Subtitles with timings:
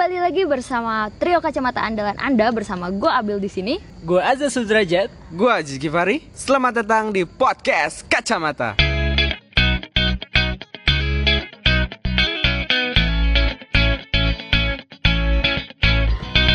[0.00, 3.76] Kembali lagi bersama trio kacamata andalan Anda bersama gue Abil di sini.
[4.00, 5.12] Gue Azza Sudrajat.
[5.28, 6.24] Gua Aziz Givari.
[6.32, 8.80] Selamat datang di podcast Kacamata.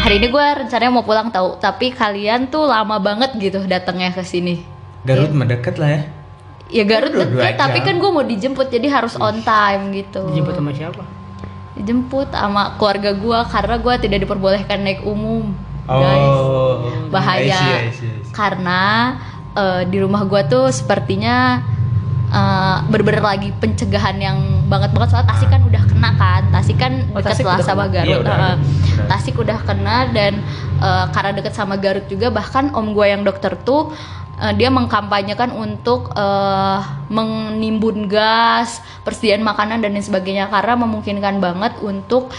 [0.01, 4.25] Hari ini gue rencananya mau pulang tahu, tapi kalian tuh lama banget gitu datangnya ke
[4.25, 4.65] sini.
[5.05, 6.01] Garut mah deket lah ya.
[6.73, 10.33] Ya Garut deket, tapi kan gue mau dijemput jadi harus on time gitu.
[10.33, 11.24] Dijemput sama siapa?
[11.75, 15.51] Dijemput sama keluarga gue karena gue tidak diperbolehkan naik umum.
[15.85, 16.17] Guys.
[16.41, 16.81] Oh,
[17.13, 18.33] bahaya I see, I see, I see.
[18.33, 18.81] karena
[19.53, 21.61] eh, di rumah gua tuh sepertinya
[22.89, 27.21] bener-bener lagi pencegahan yang banget banget soal Tasik kan udah kena kan Tasik kan Oh,
[27.21, 27.93] dekat Tasik sama kena.
[28.01, 28.55] Garut Iya, udah udah.
[29.07, 30.33] Tasik udah kena dan
[30.81, 33.93] eh, karena deket sama Garut juga bahkan om gua yang dokter tuh
[34.41, 36.79] eh, dia mengkampanyekan untuk eh,
[37.11, 42.31] menimbun gas persediaan makanan dan lain sebagainya karena memungkinkan banget untuk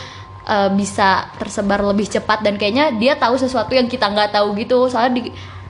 [0.48, 2.42] eh, bisa tersebar lebih cepat.
[2.42, 4.88] Dan kayaknya dia tahu sesuatu yang kita nggak tahu gitu.
[4.88, 5.22] Soalnya di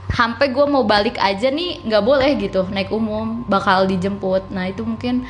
[0.06, 4.48] sampai gue mau balik aja nih nggak boleh gitu naik umum bakal dijemput.
[4.54, 5.26] Nah itu mungkin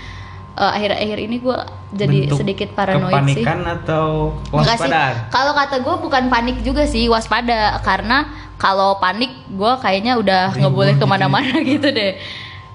[0.56, 1.58] eh, akhir-akhir ini gue
[1.92, 4.06] jadi Bentuk sedikit paranoid sih Kepanikan atau
[4.50, 5.28] waspadaan?
[5.28, 8.26] Kalau kata gue bukan panik juga sih, waspada karena
[8.56, 12.16] kalau panik gue kayaknya udah nggak boleh gitu ke mana-mana gitu deh.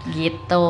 [0.01, 0.65] Gitu.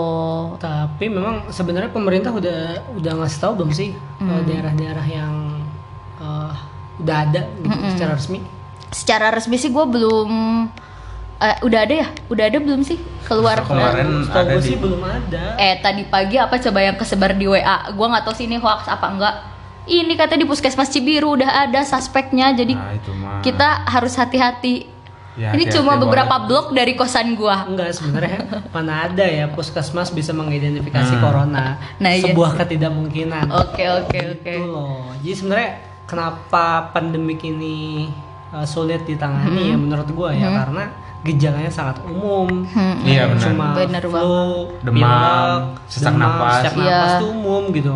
[0.59, 4.28] Tapi memang sebenarnya pemerintah udah udah ngasih tahu belum sih Hmm.
[4.28, 5.34] eh, daerah-daerah yang
[6.20, 6.53] eh,
[7.00, 8.40] udah ada gitu secara resmi?
[8.92, 10.31] Secara resmi sih gue belum.
[11.42, 12.08] Eh, udah ada ya?
[12.28, 13.59] Udah ada belum sih keluar?
[13.61, 15.44] Kemarin Setahu ada di sih belum ada.
[15.58, 17.61] Eh tadi pagi apa coba yang kesebar di WA?
[17.89, 19.36] Gue nggak tahu sih ini hoax apa enggak.
[19.84, 23.42] Ini katanya di puskesmas Cibiru udah ada suspeknya, jadi Nah, itu mah.
[23.42, 24.86] kita harus hati-hati.
[25.34, 26.03] Ya, ini hati-hati cuma banget.
[26.06, 27.66] beberapa blok dari kosan gua.
[27.66, 28.38] Enggak sebenarnya
[28.69, 31.19] mana ada ya puskesmas bisa mengidentifikasi Hmm.
[31.19, 31.66] corona.
[31.97, 33.50] Nah, iya Sebuah ketidakmungkinan.
[33.50, 34.52] Oke oke oke.
[34.53, 35.09] Itu loh.
[35.17, 35.72] Jadi sebenarnya
[36.06, 38.06] kenapa pandemik ini
[38.52, 42.66] uh, sulit ditangani ya menurut gua ya karena gejalanya sangat umum.
[42.66, 43.44] Hmm, Iya, benar.
[43.46, 46.54] Cuma Bener flu, Demam, pilek, sesak demam, napas.
[46.59, 46.90] sesak Iya.
[46.90, 47.94] napas itu umum gitu.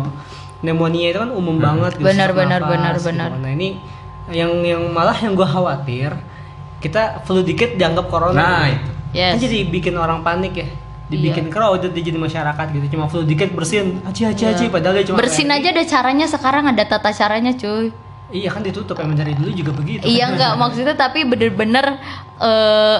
[0.56, 2.06] Pneumonia itu kan umum banget gitu.
[2.06, 3.06] Benar, benar, napas, benar, gitu.
[3.10, 3.30] benar.
[3.36, 3.68] Nah, ini
[4.30, 6.14] yang yang malah yang gua khawatir
[6.78, 8.34] kita flu dikit dianggap corona.
[8.36, 8.78] Nah, gitu.
[8.78, 8.90] itu.
[9.16, 9.32] Yes.
[9.34, 10.68] Kan jadi bikin orang panik ya.
[11.06, 12.98] Dibikin crowded di jadi masyarakat gitu.
[12.98, 16.66] Cuma flu dikit bersin, aci aci aci padahal dia cuma Bersin aja ada caranya sekarang
[16.66, 17.94] ada tata caranya cuy.
[18.26, 20.02] Iya kan ditutup emang dari dulu juga begitu.
[20.02, 22.02] Iya enggak maksudnya tapi bener-bener
[22.42, 22.98] eh,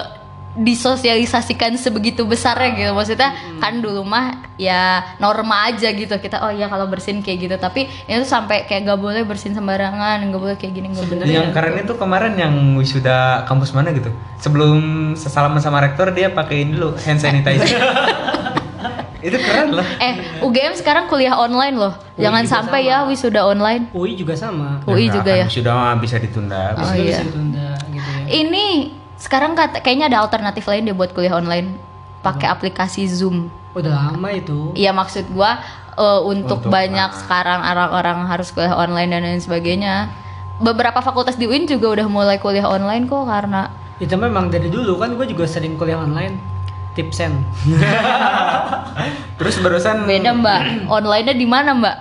[0.57, 6.65] disosialisasikan sebegitu besarnya gitu maksudnya kan dulu mah ya norma aja gitu kita oh iya
[6.65, 10.73] kalau bersin kayak gitu tapi itu sampai kayak gak boleh bersin sembarangan nggak boleh kayak
[10.73, 14.09] gini nggak boleh Yang keren itu kemarin yang wisuda kampus mana gitu.
[14.41, 17.69] Sebelum sesalaman sama rektor dia pakein dulu hand sanitizer.
[19.27, 19.85] itu keren loh.
[19.97, 22.89] eh UGM sekarang kuliah online loh jangan juga sampai sama.
[22.89, 24.79] ya wisuda online UI juga sama.
[24.85, 26.63] UI juga kan, ya Wisuda mah bisa ditunda.
[26.77, 27.19] Oh, Bisa iya.
[27.25, 28.25] ditunda gitu ya.
[28.29, 28.65] ini
[29.17, 31.77] sekarang kata, kayaknya ada alternatif lain deh buat kuliah online
[32.21, 34.73] pakai aplikasi Zoom Udah lama itu.
[34.73, 35.61] Iya maksud gua
[35.93, 37.19] eh, untuk, Untuk, banyak nah.
[37.21, 40.09] sekarang orang-orang harus kuliah online dan lain sebagainya.
[40.57, 43.69] Beberapa fakultas di UIN juga udah mulai kuliah online kok karena
[44.01, 46.37] Itu memang dari dulu kan gue juga sering kuliah online.
[46.97, 47.45] Tipsen.
[49.37, 50.61] Terus barusan beda mbak.
[50.97, 51.97] Online-nya di mana mbak?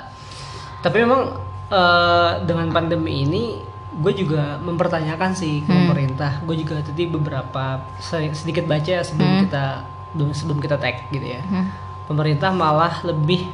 [0.80, 1.36] Tapi memang
[1.68, 3.60] eh, dengan pandemi ini
[3.96, 6.44] gue juga mempertanyakan sih ke pemerintah.
[6.44, 7.80] Gue juga tadi beberapa
[8.36, 9.66] sedikit baca ya sebelum kita
[10.12, 11.40] sebelum sebelum kita tag gitu ya.
[12.06, 13.48] Pemerintah malah lebih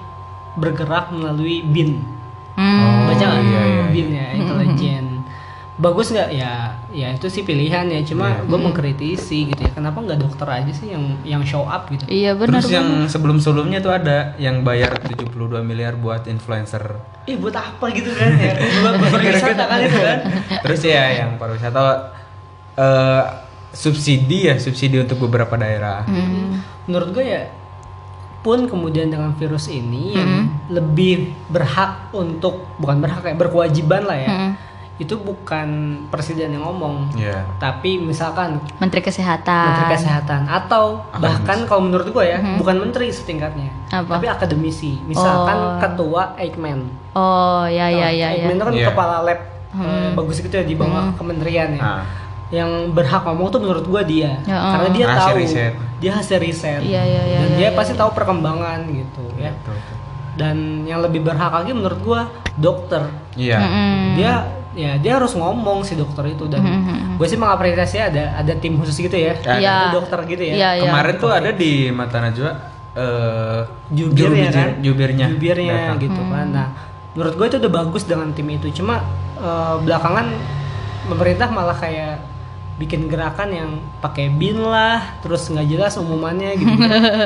[0.58, 2.04] bergerak melalui BIN.
[2.58, 3.08] Hmm.
[3.08, 3.42] Baca nggak?
[3.48, 3.84] iya, iya.
[3.88, 5.04] BIN ya, intelijen.
[5.82, 6.78] Bagus nggak ya?
[6.94, 8.00] Ya itu sih pilihan ya.
[8.06, 9.74] Cuma gue mengkritisi gitu ya.
[9.74, 12.06] Kenapa nggak dokter aja sih yang yang show up gitu?
[12.06, 12.62] Iya benar.
[12.62, 15.34] Terus yang sebelum-sebelumnya tuh ada yang bayar 72
[15.66, 17.02] miliar buat influencer.
[17.26, 18.54] Ih buat apa gitu kan ya?
[18.86, 20.18] Buat pariwisata kan itu kan?
[20.62, 21.82] Terus ya yang pariwisata
[22.78, 23.22] eh
[23.72, 26.04] subsidi ya, subsidi untuk beberapa daerah.
[26.06, 26.60] Hmm.
[26.82, 27.46] menurut gue ya
[28.42, 34.28] pun kemudian dengan virus ini yang lebih berhak untuk bukan berhak ya berkewajiban lah ya
[34.28, 34.52] Hmm.
[34.94, 35.68] Itu bukan
[36.08, 37.42] presiden yang ngomong Iya.
[37.56, 39.66] tapi misalkan Menteri Kesehatan.
[39.66, 44.14] menteri kesehatan atau bahkan kalau menurut gue ya bukan menteri setingkatnya Apa?
[44.14, 45.76] tapi akademisi misalkan Oh.
[45.78, 48.28] ketua Eijkman Oh ya ya ya ya.
[48.38, 48.88] Eijkman itu kan Iya.
[48.88, 49.40] kepala lab
[49.72, 52.04] eh, bagus gitu ya di bawah kementerian ya Ah.
[52.52, 54.92] yang berhak ngomong tuh menurut gua dia Ya, karena oh.
[54.92, 55.72] dia Hasil tahu riset.
[55.98, 59.50] dia hasil riset Iya, iya, iya, dan iya, dia iya, pasti tahu perkembangan gitu ya
[59.56, 59.96] Betul, betul.
[60.34, 62.20] dan yang lebih berhak lagi menurut gua
[62.54, 63.56] dokter Iya.
[63.58, 63.98] Mm-mm.
[64.14, 64.32] dia
[64.72, 66.64] ya dia harus ngomong si dokter itu dan
[67.16, 69.36] gue sih mengapresiasi ada ada tim khusus gitu ya.
[69.36, 69.60] Ada.
[69.60, 69.72] Iya.
[69.72, 70.54] Ada dokter gitu ya.
[70.54, 70.84] Iya, iya.
[70.88, 72.50] Kemarin tuh ada di Mata Najwa
[72.92, 75.98] eh jubir juru ya kan jubirnya jubirnya datang.
[76.00, 76.46] gitu kan.
[76.52, 76.68] Nah
[77.12, 78.68] menurut gue itu udah bagus dengan tim itu.
[78.80, 79.00] Cuma
[79.40, 80.26] eh, belakangan
[81.08, 82.20] pemerintah malah kayak
[82.80, 83.70] bikin gerakan yang
[84.00, 86.72] pakai bin lah terus nggak jelas umumannya gitu.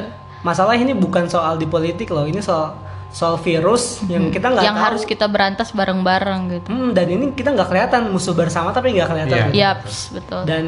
[0.47, 2.86] Masalah ini bukan soal di politik loh ini soal
[3.17, 6.69] soal virus yang kita nggak yang tahu harus kita berantas bareng-bareng gitu.
[6.69, 9.47] Hmm, dan ini kita nggak kelihatan musuh bersama tapi nggak kelihatan Iya.
[9.47, 9.57] gitu.
[9.57, 10.41] Yaps, betul.
[10.45, 10.65] dan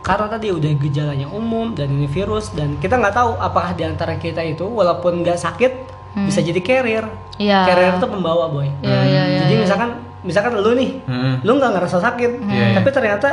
[0.00, 4.16] karena tadi udah gejalanya umum dan ini virus dan kita nggak tahu apakah di antara
[4.16, 5.72] kita itu walaupun nggak sakit
[6.18, 7.04] bisa jadi carrier
[7.36, 7.60] Iya.
[7.62, 9.40] carrier itu pembawa boy Iya, iya, iya.
[9.44, 11.34] jadi misalkan misalkan lu nih Mm-mm.
[11.44, 12.74] lu nggak ngerasa sakit Iya, iya.
[12.74, 13.28] tapi ternyata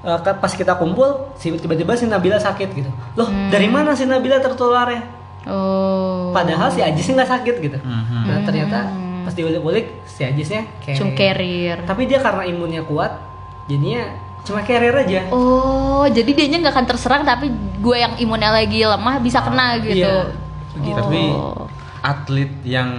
[0.00, 4.38] eh, pas kita kumpul si- tiba-tiba si Nabila sakit gitu loh dari mana si Nabila
[4.38, 5.02] tertularnya
[5.44, 6.30] Oh.
[6.30, 8.20] padahal si Ajisnya nggak sakit gitu Mhm.
[8.24, 8.78] nah ternyata
[9.22, 11.82] pas diulik-ulik si Ajisnya Cum carrier.
[11.82, 13.10] tapi dia karena imunnya kuat
[13.64, 14.02] jadinya
[14.40, 17.46] cuma carrier aja Oh, jadi dianya nggak akan terserang tapi
[17.76, 20.02] gue yang imunnya lagi lemah bisa kena gitu.
[20.02, 20.34] Iya,
[20.72, 20.98] begitu.
[21.00, 21.66] Tapi Oh.
[22.00, 22.90] atlet yang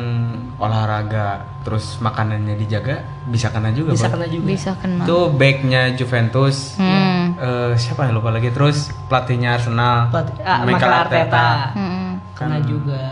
[0.58, 3.92] olahraga terus makanannya dijaga bisa kena juga.
[3.92, 4.14] bisa Bang.
[4.16, 5.04] kena juga Bisa kena.
[5.04, 6.76] Itu backnya Juventus.
[6.78, 7.36] Hmm.
[7.36, 11.48] eh, siapa yang lupa lagi terus pelatihnya Arsenal Pelatih- ah, Mikel Mikel Arteta.
[11.74, 12.03] Hmm.
[12.44, 13.04] Kena juga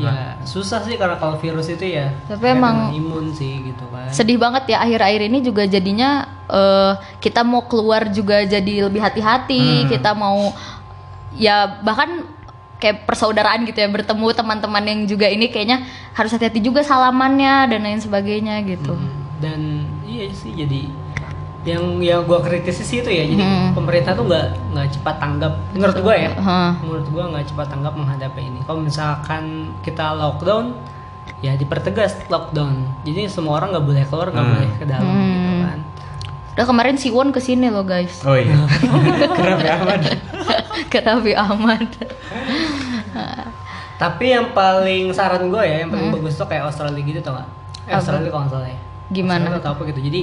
[0.00, 2.08] ya susah sih karena kalau virus itu ya.
[2.24, 4.08] Tapi emang- imun sih gitu kan.
[4.08, 9.84] Sedih banget ya akhir-akhir ini juga jadinya eh, kita mau keluar juga jadi lebih hati-hati,
[9.88, 10.52] kita mau
[11.36, 12.24] ya bahkan
[12.76, 15.86] kayak persaudaraan gitu ya bertemu teman-teman yang juga ini kayaknya
[16.16, 18.96] harus hati-hati juga salamannya dan lain sebagainya gitu.
[18.96, 19.60] Hmm, dan
[20.02, 20.88] iya sih jadi
[21.62, 23.70] yang yang gua kritisi sih itu ya jadi Hmm.
[23.72, 26.74] pemerintah tuh nggak nggak cepat tanggap menurut gua ya Hah.
[26.78, 29.44] menurut gua nggak cepat tanggap menghadapi ini kalau misalkan
[29.80, 30.74] kita lockdown
[31.38, 34.52] ya dipertegas lockdown jadi semua orang nggak boleh keluar nggak Hmm.
[34.52, 35.80] boleh ke dalam gitu kan
[36.52, 38.52] Udah kemarin si Won ke sini loh guys, Oh iya.
[39.32, 40.00] Kenapa aman?
[40.84, 41.88] ke Raffi Ahmad.
[43.94, 46.16] tapi yang paling saran gue ya yang paling Hmm.
[46.18, 47.48] bagus tuh kayak Australia gitu tau gak?
[47.86, 47.94] Eh?
[47.94, 48.78] Australia kalau nggak salah ya
[49.08, 49.38] Gimana?
[49.38, 50.20] Australia atau apa gitu jadi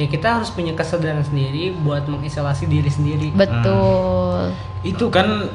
[0.00, 4.56] ya kita harus punya kesadaran sendiri buat mengisolasi diri sendiri Betul.
[4.82, 5.48] Itu kan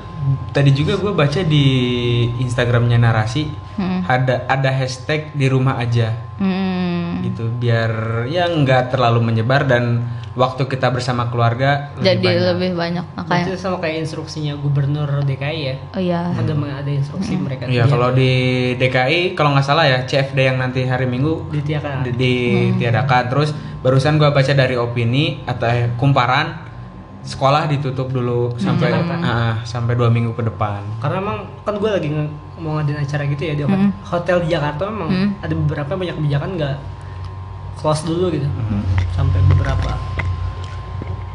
[0.50, 1.66] tadi juga gue baca di
[2.38, 4.02] Instagramnya narasi Hmm.
[4.04, 7.22] ada ada hashtag di rumah aja Hmm.
[7.22, 7.90] gitu biar
[8.26, 10.02] ya nggak terlalu menyebar dan
[10.34, 12.46] waktu kita bersama keluarga lebih Jadi banyak.
[12.48, 13.46] lebih banyak makanya.
[13.46, 16.22] Itu sama kayak instruksinya gubernur DKI ya Oh iya.
[16.32, 18.32] ada ada instruksi mereka Iya Dia kalau di
[18.76, 22.18] DKI kalau nggak salah ya CFD yang nanti hari Minggu ditiadakan di-
[22.74, 26.67] ditiadakan terus barusan gua baca dari opini atau eh, kumparan
[27.28, 28.88] sekolah ditutup dulu sampai
[29.20, 30.80] ah, sampai dua minggu ke depan.
[30.98, 33.92] Karena emang kan gue lagi nge- mau ngadain acara gitu ya di hot- Hmm.
[34.02, 36.76] hotel di Jakarta memang ada beberapa banyak kebijakan nggak
[37.76, 38.48] close dulu gitu.
[39.12, 39.92] Sampai beberapa.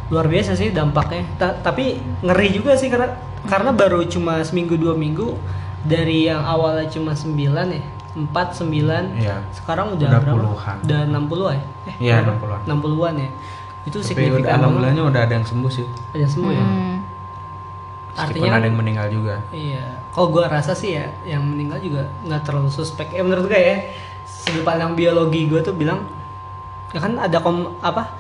[0.09, 1.25] Luar biasa sih dampaknya.
[1.35, 3.12] Ta- tapi ngeri juga sih karena
[3.43, 5.35] karena baru cuma seminggu dua minggu
[5.83, 7.35] dari yang awalnya cuma 9
[7.69, 7.83] ya
[8.15, 9.43] 4 9 Iya.
[9.53, 10.37] sekarang udah, Udah berapa?
[10.39, 10.77] puluhan.
[10.81, 11.62] udah 60 ya?
[11.83, 12.39] Eh Iya, berapa?
[12.39, 12.61] 60-an.
[12.71, 13.29] 60-an ya
[13.82, 15.87] itu tapi udah signifikan alhamdulillahnya udah ada yang sembuh sih.
[16.14, 16.62] Ada sembuh ya?
[16.62, 16.96] Hmm.
[18.12, 19.34] meskipun Artinya ada yang meninggal juga.
[19.50, 23.11] Iya, kalau gua rasa sih ya yang meninggal juga nggak terlalu suspek.
[23.17, 23.76] Eh menurut gue ya,
[24.26, 26.06] sudut pandang biologi gue tuh bilang
[26.93, 28.19] ya kan ada kom apa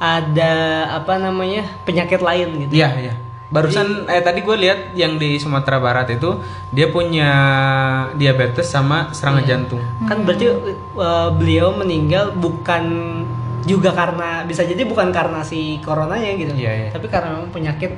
[0.00, 0.52] ada
[0.96, 2.72] apa namanya penyakit lain gitu.
[2.72, 3.14] iya iya.
[3.50, 6.38] Barusan eh tadi gue lihat yang di Sumatera Barat itu
[6.70, 7.30] dia punya
[8.14, 9.82] diabetes sama serangan jantung.
[10.06, 10.46] Kan berarti
[10.94, 12.84] uh, beliau meninggal bukan
[13.62, 16.88] juga karena bisa jadi bukan karena si coronanya gitu, Iya, iya.
[16.90, 17.92] tapi karena memang penyakit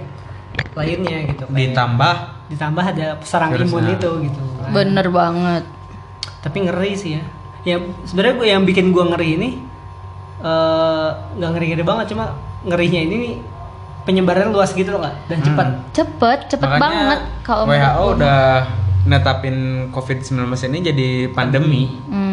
[0.72, 1.44] lainnya gitu.
[1.46, 2.14] Kayak ditambah
[2.48, 4.42] ditambah ada serang imun itu gitu.
[4.56, 4.70] kan.
[4.72, 5.64] Bener banget.
[6.40, 7.22] tapi ngeri sih ya
[7.62, 9.48] ya sebenarnya gua- yang bikin gua ngeri ini
[10.40, 13.34] eh, nggak ngeri ngeri banget cuma ngerinya ini nih
[14.02, 18.40] penyebaran luas gitu loh nggak dan cepat Cepet, cepet makanya banget kalau WHO udah
[19.04, 19.56] netapin
[19.88, 20.34] COVID-19
[20.68, 22.31] ini jadi pandemi Hmm.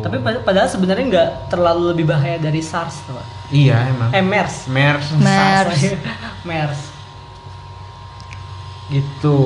[0.00, 3.26] Tapi pad- padahal sebenarnya nggak terlalu lebih bahaya dari SARS tuh Pak.
[3.50, 5.26] iya emang eh MERS MERS MERS.
[5.26, 5.80] SARS.
[6.48, 6.80] MERS
[8.88, 9.38] gitu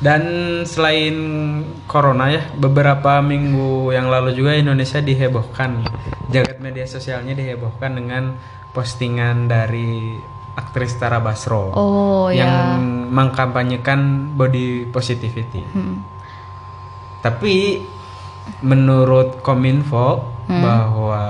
[0.00, 0.22] dan
[0.64, 1.16] selain
[1.84, 5.84] corona ya beberapa minggu yang lalu juga Indonesia dihebohkan
[6.28, 8.40] jagat media sosialnya dihebohkan dengan
[8.72, 10.16] postingan dari
[10.50, 12.80] aktris Tara Basro Oh yang ya.
[13.06, 14.00] mengkampanyekan
[14.34, 16.00] body positivity Hmm.
[17.20, 17.84] tapi
[18.60, 20.58] menurut Kominfo Hmm.
[20.60, 21.22] bahwa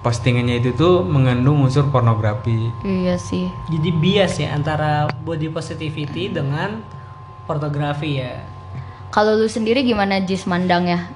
[0.00, 3.46] postingannya itu tuh mengandung unsur pornografi Iya sih.
[3.68, 6.82] jadi bias ya antara body positivity dengan
[7.44, 8.42] pornografi ya
[9.08, 11.06] Kalau lu sendiri gimana Jis mandangnya?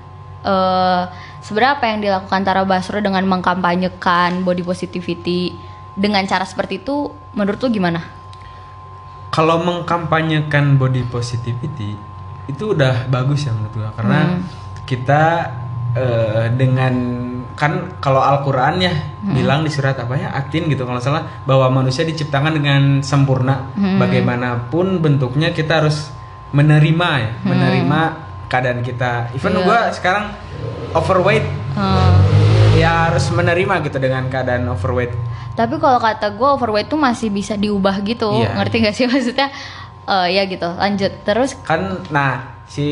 [0.43, 1.03] Eh
[1.41, 5.59] sebenarnya apa yang dilakukan Tara Basro dengan mengkampanyekan body positivity
[5.93, 7.99] dengan cara seperti itu menurut lu gimana?
[9.29, 11.99] kalau mengkampanyekan body positivity
[12.47, 14.43] itu udah bagus ya menurut gua karena Hmm.
[14.85, 15.23] Kita
[15.93, 16.95] eh, dengan
[17.55, 18.91] kan kalau Al-Qur'an ya
[19.23, 24.99] bilang di surat apa ya Atin gitu kalau salah bahwa manusia diciptakan dengan sempurna bagaimanapun
[24.99, 26.11] bentuknya kita harus
[26.51, 28.01] menerima ya menerima
[28.47, 29.63] keadaan kita even Iya.
[29.63, 30.25] gua sekarang
[30.93, 32.15] overweight Hmm.
[32.75, 35.11] ya harus menerima gitu dengan keadaan overweight
[35.55, 38.59] Tapi kalau kata gue overweight tuh masih bisa diubah gitu, Iya.
[38.59, 39.47] ngerti gak sih maksudnya?
[40.05, 41.55] Eh ya gitu, lanjut terus.
[41.63, 42.87] kan nah si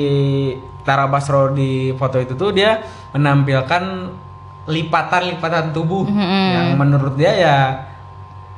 [0.83, 3.83] Tara Basro di foto itu tuh dia menampilkan
[4.67, 6.07] lipatan-lipatan tubuh
[6.55, 7.57] yang menurut dia ya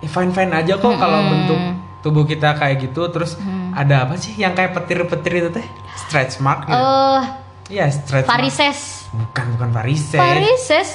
[0.05, 1.61] fine fine aja kok kalau bentuk
[2.01, 3.41] tubuh kita kayak gitu terus
[3.73, 5.67] ada apa sih yang kayak petir-petir itu teh
[5.97, 6.77] stretch mark gitu.
[6.77, 7.25] Eh
[7.65, 8.37] Iya stretch mark.
[8.37, 10.21] varises, Bukan bukan varises.
[10.21, 10.89] varises,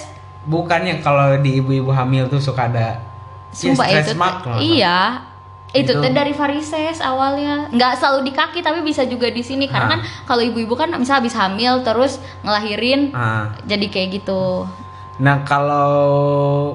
[0.45, 3.01] Bukan yang kalau di ibu-ibu hamil tuh suka ada
[3.49, 4.35] ya, sumpah stretch itu, mark.
[4.61, 4.97] iya.
[5.69, 6.01] Itu Itu.
[6.09, 9.91] dari varises awalnya, nggak selalu di kaki tapi bisa juga di sini karena Ah.
[9.95, 13.13] kan kalau ibu-ibu kan misal habis hamil terus ngelahirin.
[13.13, 13.53] Ah.
[13.63, 14.65] jadi kayak gitu.
[15.19, 16.73] Nah kalau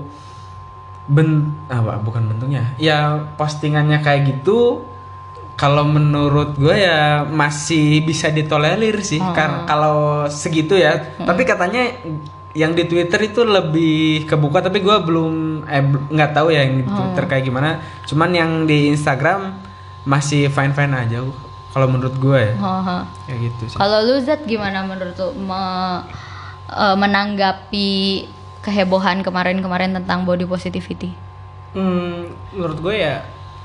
[1.04, 4.88] ben apa bukan bentuknya ya postingannya kayak gitu
[5.54, 11.92] kalau menurut gue ya masih bisa ditolerir sih karena kalau segitu ya tapi katanya
[12.54, 16.84] yang di Twitter itu lebih kebuka tapi gue belum eh nggak tahu ya yang di
[16.86, 19.58] Twitter kayak gimana cuman yang di Instagram
[20.06, 21.18] masih fine fine aja
[21.74, 22.98] kalau menurut gue ya Haha.
[23.26, 26.06] kayak gitu sih Kalau lu Zat gimana menurut lu me-
[26.70, 27.90] eh, menanggapi
[28.62, 31.12] kehebohan kemarin-kemarin tentang body positivity?
[31.74, 33.20] Hmm, menurut gue ya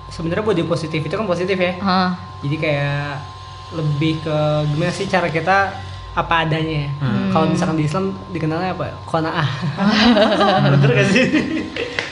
[0.09, 1.77] sebenarnya body positif itu kan positif ya.
[1.79, 2.17] Hah.
[2.41, 3.21] Jadi kayak
[3.69, 5.71] lebih ke gimana sih cara kita
[6.19, 6.89] apa adanya ya.
[7.29, 8.89] Kalau misalkan di Islam dikenalnya apa?
[9.03, 9.49] Qanaah.
[10.73, 11.25] Bener gak sih?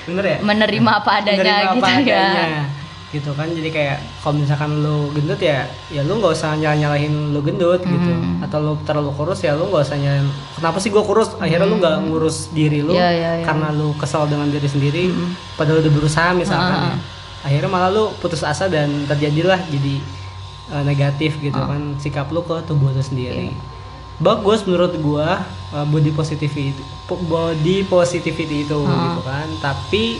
[0.05, 0.37] Bener ya?
[0.39, 1.97] Menerima apa adanya Menerima gitu apa ya.
[1.97, 2.63] adanya.
[3.07, 7.31] gitu kan jadi kayak kalau misalkan lu gendut ya ya lu nggak usah nyala nyalahin
[7.31, 8.43] lu gendut gitu Hmm.
[8.43, 11.79] atau lu terlalu kurus ya lu nggak usah nyalahin kenapa sih gua kurus akhirnya lu
[11.79, 12.99] nggak ngurus diri lu Hmm.
[12.99, 13.45] Iya, iya, iya.
[13.47, 15.07] karena lu kesal dengan diri sendiri
[15.55, 16.95] padahal udah berusaha misalkan ya.
[17.45, 20.03] akhirnya malah lu putus asa dan terjadilah jadi
[20.69, 23.55] eh, negatif gitu kan sikap lu ke tubuh lu sendiri
[24.17, 30.17] bagus menurut gua eh, body positivity itu body positivity itu gitu kan tapi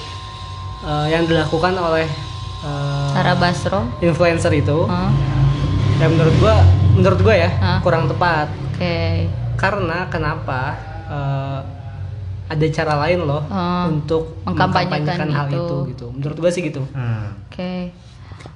[0.82, 2.06] eh, yang dilakukan oleh
[2.62, 3.90] eh, Tara Basro.
[4.00, 5.10] influencer itu Hah?
[5.98, 6.56] ya menurut gua
[6.94, 7.80] menurut gua ya Hah?
[7.82, 9.26] kurang tepat Oke.
[9.56, 10.78] karena kenapa
[11.10, 11.60] eh,
[12.48, 15.58] ada cara lain loh Ah, untuk mengkampanyekan mengkampanyekan hal itu.
[15.58, 17.34] itu gitu menurut gua sih gitu Hmm.
[17.48, 17.92] Oke.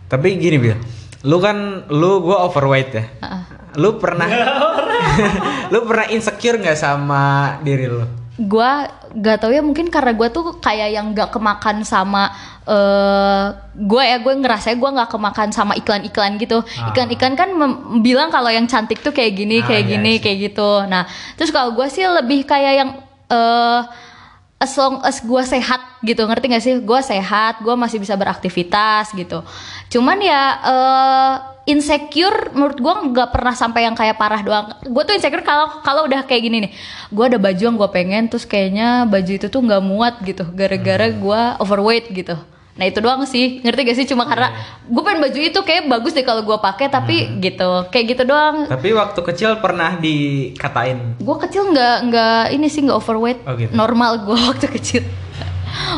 [0.06, 0.76] Tapi gini Bil,
[1.22, 3.04] lu kan lu gua overweight ya.
[3.20, 3.44] Ah.
[3.74, 4.26] Lu pernah
[5.72, 7.24] lu pernah insecure nggak sama
[7.60, 8.04] diri lu?
[8.42, 12.32] Gua gak tau ya mungkin karena gua tuh kayak yang gak kemakan sama
[12.64, 18.30] eh gue ya gue ngerasa gue nggak kemakan sama iklan-iklan gitu iklan-iklan kan mem- bilang
[18.30, 20.22] kalau yang cantik tuh kayak gini Ah, kayak iya gini sih.
[20.22, 22.90] kayak gitu nah terus kalau gue sih lebih kayak yang
[23.28, 23.82] eh
[24.56, 29.10] as long as gue sehat gitu ngerti gak sih gue sehat gue masih bisa beraktivitas
[29.12, 29.42] gitu
[29.92, 31.34] cuman ya eh
[31.70, 34.66] insecure menurut gue nggak pernah sampai yang kayak parah doang.
[34.82, 36.72] Gue tuh insecure kalau kalau udah kayak gini nih.
[37.14, 40.44] Gue ada baju yang gue pengen terus kayaknya baju itu tuh nggak muat gitu.
[40.50, 42.36] Gara-gara gue overweight gitu.
[42.72, 43.62] Nah itu doang sih.
[43.62, 44.08] Ngerti gak sih?
[44.10, 44.56] Cuma karena
[44.90, 47.86] gue pengen baju itu kayak bagus deh kalau gue pakai tapi gitu.
[47.94, 48.66] Kayak gitu doang.
[48.66, 51.20] Tapi waktu kecil pernah dikatain.
[51.22, 53.40] gue kecil nggak nggak ini sih nggak overweight.
[53.46, 53.72] Oh, gitu.
[53.76, 55.06] normal gue waktu kecil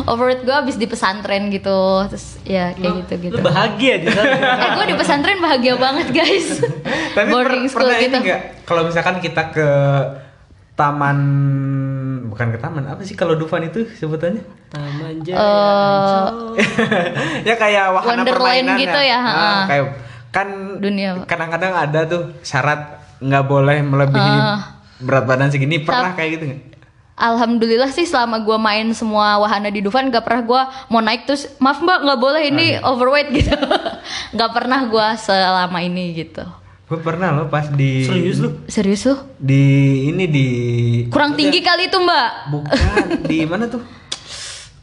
[0.03, 1.75] overweight gue abis di pesantren gitu
[2.05, 6.07] terus ya kayak gitu gitu lu bahagia di sana eh gue di pesantren bahagia banget
[6.09, 6.59] guys
[7.13, 8.41] Tapi per- boarding school pernah gitu ini nggak?
[8.63, 9.67] Kalau misalkan kita ke
[10.73, 11.17] taman
[12.25, 14.41] bukan ke taman apa sih kalau Dufan itu sebutannya?
[14.67, 16.25] taman jaya Eh,
[17.47, 19.63] ya kayak wahana Wonderland permainan gitu ya, Ah, ha.
[19.67, 19.85] kayak
[20.31, 21.21] kan Dunia.
[21.23, 22.81] kadang-kadang ada tuh syarat
[23.19, 24.81] nggak boleh melebihi Ah.
[24.97, 26.61] berat badan segini pernah kayak gitu nggak?
[27.13, 31.45] Alhamdulillah sih selama gue main semua wahana di Dufan gak pernah gue mau naik terus
[31.61, 33.53] maaf mbak nggak boleh ini overweight gitu.
[34.33, 36.41] Nggak pernah gue selama ini gitu.
[36.89, 38.49] Gue pernah loh pas di serius lu?
[38.65, 39.15] Serius lu?
[39.37, 39.63] Di
[40.09, 40.47] ini di
[41.13, 42.29] kurang tinggi kali itu mbak.
[42.49, 42.77] Bukan
[43.29, 43.81] di mana tuh?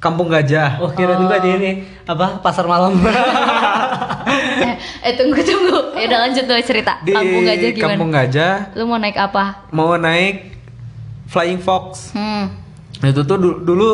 [0.01, 0.81] Kampung Gajah.
[0.81, 1.71] oh kira gua di ini
[2.07, 2.95] apa pasar malam.
[4.31, 5.97] Eh, eh tunggu tunggu.
[5.99, 7.03] Ya udah lanjut tuh cerita.
[7.03, 7.97] Di kampung gajah gimana?
[7.99, 8.55] Kampung Gajah.
[8.79, 9.45] Lu mau naik apa?
[9.75, 10.60] Mau naik
[11.31, 12.11] Flying Fox.
[12.13, 12.47] hmm
[13.01, 13.91] Itu tuh du- dulu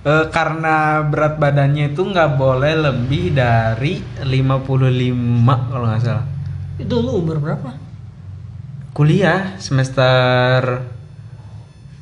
[0.00, 4.62] eh, karena berat badannya itu nggak boleh lebih dari 55
[5.66, 6.26] kalau nggak salah.
[6.76, 7.74] itu lu umur berapa
[8.92, 10.82] Kuliah semester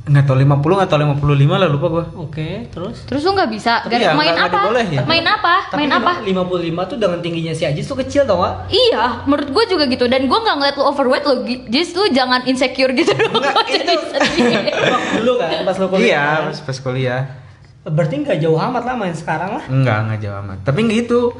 [0.07, 3.03] nggak tahu 50 nggak tahu 55 lah lupa gua Oke, terus?
[3.03, 4.55] Terus lu nggak bisa Tapi Gak- ya, main apa?
[4.57, 4.99] dibolehin.
[5.03, 5.55] Main apa?
[5.67, 6.13] Tapi main lima- apa?
[6.23, 8.71] 55 tuh dengan tingginya si Ajis tuh kecil tau gak?
[8.71, 10.07] Iya, menurut gue juga gitu.
[10.07, 11.35] Dan gue nggak ngeliat lu overweight lo,
[11.67, 13.35] just lu jangan insecure gitu dong.
[13.35, 14.55] Nggak, Jadi sedih.
[15.17, 16.07] dulu kan pas lo kuliah.
[16.07, 16.43] iya kan?
[16.47, 17.23] pas, pas kuliah
[17.85, 19.65] Berarti nggak jauh amat lah main sekarang lah.
[19.67, 21.35] enggak enggak jauh amat tapi gitu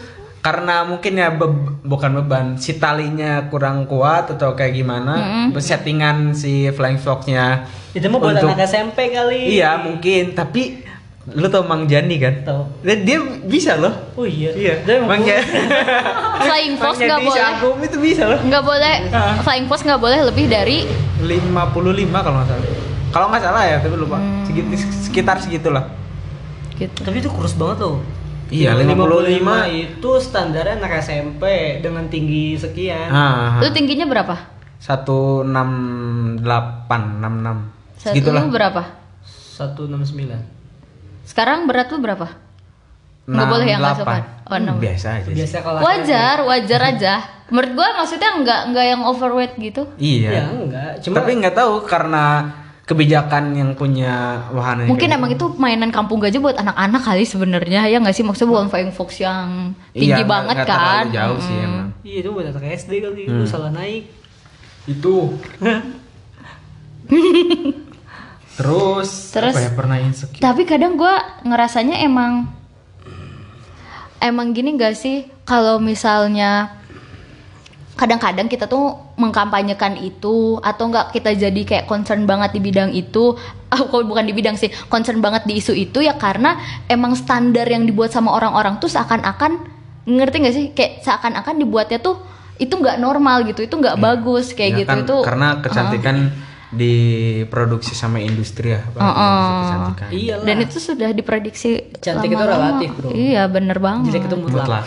[0.47, 1.51] karena mungkin ya be-
[1.83, 5.15] bukan beban si talinya kurang kuat atau kayak gimana
[5.53, 9.51] settingan si flying foxnya Itu mah buat anak SMP kali.
[9.53, 10.87] iya mungkin tapi
[11.27, 12.63] lu tau Mang Jani kan Tahu.
[12.81, 14.55] Dan dia bisa loh Oh iya.
[14.55, 15.19] iya Dia Mang.
[15.21, 15.43] Jani
[16.47, 17.35] Flying Fox nggak boleh.
[17.35, 18.95] Syahgum itu bisa loh Nggak boleh.
[19.11, 19.35] Ah.
[19.43, 20.87] Flying Fox nggak boleh lebih dari
[21.19, 21.27] 55
[22.15, 22.65] kalau nggak salah
[23.09, 24.47] kalau nggak salah ya tapi lupa Hmm.
[24.47, 24.71] Segitu,
[25.03, 25.85] sekitar segitulah
[26.77, 26.95] gitu.
[27.01, 27.99] Tapi itu kurus banget loh.
[28.47, 28.95] Iya, 55
[29.67, 31.43] 55 itu standarnya anak SMP
[31.79, 33.09] dengan tinggi sekian.
[33.09, 34.37] ah Lu tingginya berapa?
[34.77, 35.71] satu enam
[36.39, 37.57] delapan enam enam
[37.97, 38.83] Satu segitulah lu berapa?
[39.59, 40.37] 169.
[41.25, 42.29] Sekarang berat lu berapa?
[43.27, 44.01] Nggak boleh yang nggak 68.
[44.01, 44.23] sopan.
[44.23, 44.77] Oh, Hmm, enam.
[44.79, 45.35] biasa aja sih.
[45.35, 47.15] Biasa kalau Wajar, wajar aja.
[47.47, 49.83] Menurut gua maksudnya nggak nggak yang overweight gitu.
[49.97, 52.47] Ya iya enggak, cuma tapi nggak tahu karena
[52.87, 57.99] kebijakan yang punya wahana Mungkin emang itu mainan kampung gajah buat anak-anak kali sebenarnya ya
[57.99, 61.11] nggak sih maksudnya bukan Flying Fox yang tinggi banget kan.
[61.11, 61.67] jauh sih Mm-mm.
[61.67, 64.07] emang Iya itu buat anak SD kali, lu salah naik.
[64.87, 65.35] itu
[68.57, 69.53] terus Terus?
[69.53, 72.47] apa ya pernah insecure Tapi kadang gua ngerasanya emang
[74.19, 76.71] emang gini gak sih kalau misalnya
[77.95, 83.33] kadang-kadang kita tuh mengkampanyekan itu atau enggak kita jadi kayak concern banget di bidang itu?
[83.67, 86.57] Ah kok bukan di bidang sih concern banget di isu itu ya karena
[86.87, 89.57] emang standar yang dibuat sama orang-orang tuh seakan-akan
[90.05, 90.65] ngerti gak sih?
[90.71, 92.21] Kayak seakan-akan dibuatnya tuh
[92.57, 96.17] itu nggak normal gitu itu nggak bagus kayak Ya gitu kan, itu karena kecantikan
[96.67, 98.81] diproduksi sama industri ya
[100.09, 100.45] Iya lah.
[100.45, 102.81] dan itu sudah diprediksi Cantik itu lama-lama.
[102.81, 103.09] relatif, bro.
[103.13, 104.09] iya bener banget.
[104.09, 104.85] Jelek itu mutlak.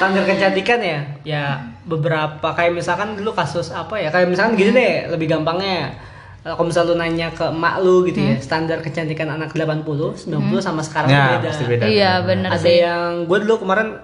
[0.00, 1.44] Standar kecantikan ya, ya
[1.84, 5.92] beberapa kayak misalkan dulu kasus apa ya, kayak misalkan gini deh, lebih gampangnya.
[6.40, 9.84] Kalau misal lu nanya ke emak lu gitu ya, standar kecantikan anak 80,
[10.24, 11.48] 90 sama sekarang ya beda.
[11.52, 14.00] pasti beda iya bener Ada sih yang gue dulu kemarin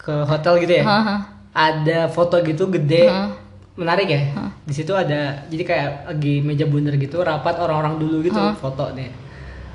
[0.00, 0.84] ke hotel gitu ya.
[0.88, 1.16] Haha.
[1.52, 3.04] Ada foto gitu gede.
[3.12, 3.36] Hah.
[3.76, 4.32] Menarik ya.
[4.64, 9.12] Di situ ada jadi kayak lagi meja bundar gitu, rapat orang-orang dulu gitu foto nih.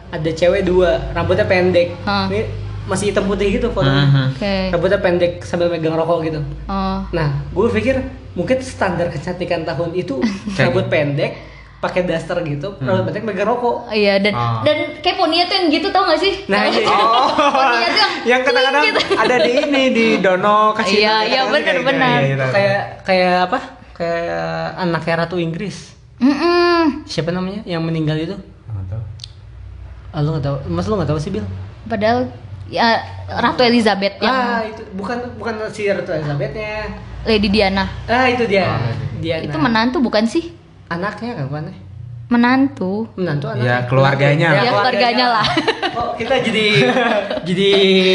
[0.10, 1.94] Ada cewek dua, rambutnya pendek.
[2.10, 2.26] Hah.
[2.26, 2.42] Ini
[2.90, 4.04] masih hitam putih gitu fotonya.
[4.04, 4.26] Mhm.
[4.32, 6.40] oke Rambutnya pendek sambil megang rokok gitu.
[6.66, 7.96] oh Nah, gue pikir
[8.32, 10.18] mungkin standar kecantikan tahun itu
[10.58, 11.38] rambut pendek,
[11.80, 13.88] pakai daster gitu, rambut pendek megang rokok.
[13.90, 14.60] iya dan Ah.
[14.62, 16.82] dan kayak Ponia tuh yang gitu tau gak sih Nah, iya.
[16.84, 19.00] Oh, Ponia tuh yang yang kadang-kadang gitu.
[19.14, 22.20] ada di ini di Dono kasih Iya, iya, bener, bener.
[22.48, 23.60] kayak kayak apa?
[23.94, 24.48] Kayak
[24.80, 25.92] anaknya Ratu Inggris.
[26.18, 27.04] Mm-mm.
[27.06, 28.36] Siapa namanya yang meninggal itu?
[30.10, 30.58] Ah, lu nggak tahu?
[30.68, 31.46] Mas lu nggak tahu sih, Bil?
[31.82, 32.30] padahal
[32.70, 36.90] ya Ratu Elizabeth yang Ah, itu bukan bukan si Ratu Elizabethnya.
[37.22, 38.80] Lady Diana Ah, itu dia.
[39.20, 40.56] dia itu menantu bukan sih
[40.88, 41.76] anaknya kapan
[42.30, 43.66] menantu Menantu anak.
[43.66, 44.50] Ya, keluarganya.
[44.54, 45.46] Ya, keluarganya lah.
[45.92, 46.66] Oh, kita jadi
[47.50, 47.70] jadi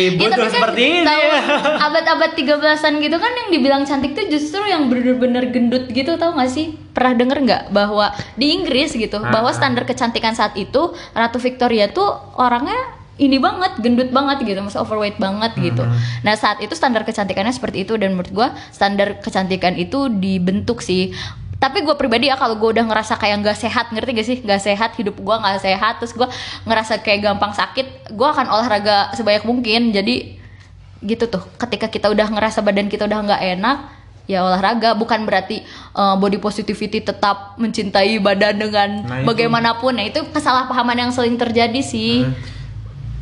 [0.07, 0.99] Ya, bodoh tapi kan seperti ini.
[1.03, 1.41] tahu ya.
[1.83, 6.47] abad-abad 13-an gitu kan yang dibilang cantik tuh justru yang bener-bener gendut gitu tau gak
[6.47, 6.79] sih?
[6.95, 12.07] Pernah denger nggak bahwa di Inggris gitu bahwa standar kecantikan saat itu Ratu Victoria tuh
[12.39, 12.79] orangnya
[13.15, 15.87] ini banget gendut banget gitu, maksudnya overweight banget gitu.
[16.27, 21.15] Nah saat itu standar kecantikannya seperti itu dan menurut gua standar kecantikan itu dibentuk sih.
[21.55, 24.39] Tapi gue pribadi ya kalau gue udah ngerasa kayak nggak sehat ngerti gak sih?
[24.45, 26.29] Nggak sehat hidup gue nggak sehat terus gue
[26.69, 29.89] ngerasa kayak gampang sakit gue akan olahraga sebanyak mungkin.
[29.95, 30.37] Jadi
[31.01, 31.41] gitu tuh.
[31.57, 33.79] Ketika kita udah ngerasa badan kita udah nggak enak
[34.29, 34.93] ya olahraga.
[34.93, 35.65] Bukan berarti
[35.97, 39.27] uh, body positivity tetap mencintai badan dengan Nah, itu.
[39.33, 39.97] bagaimanapun.
[39.97, 42.29] Nah itu kesalahpahaman yang sering terjadi sih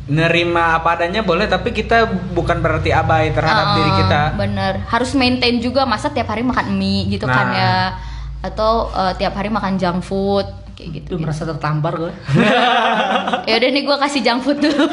[0.05, 5.11] nerima apa adanya boleh tapi kita bukan berarti abai terhadap Uh, diri kita bener harus
[5.13, 7.55] maintain juga masa tiap hari makan mie gitu kan Nah.
[7.55, 7.75] ya
[8.43, 12.11] atau uh, tiap hari makan junk food kayak gitu, Tuh merasa tertampar gue.
[13.47, 14.83] ya udah nih gue kasih junk food dulu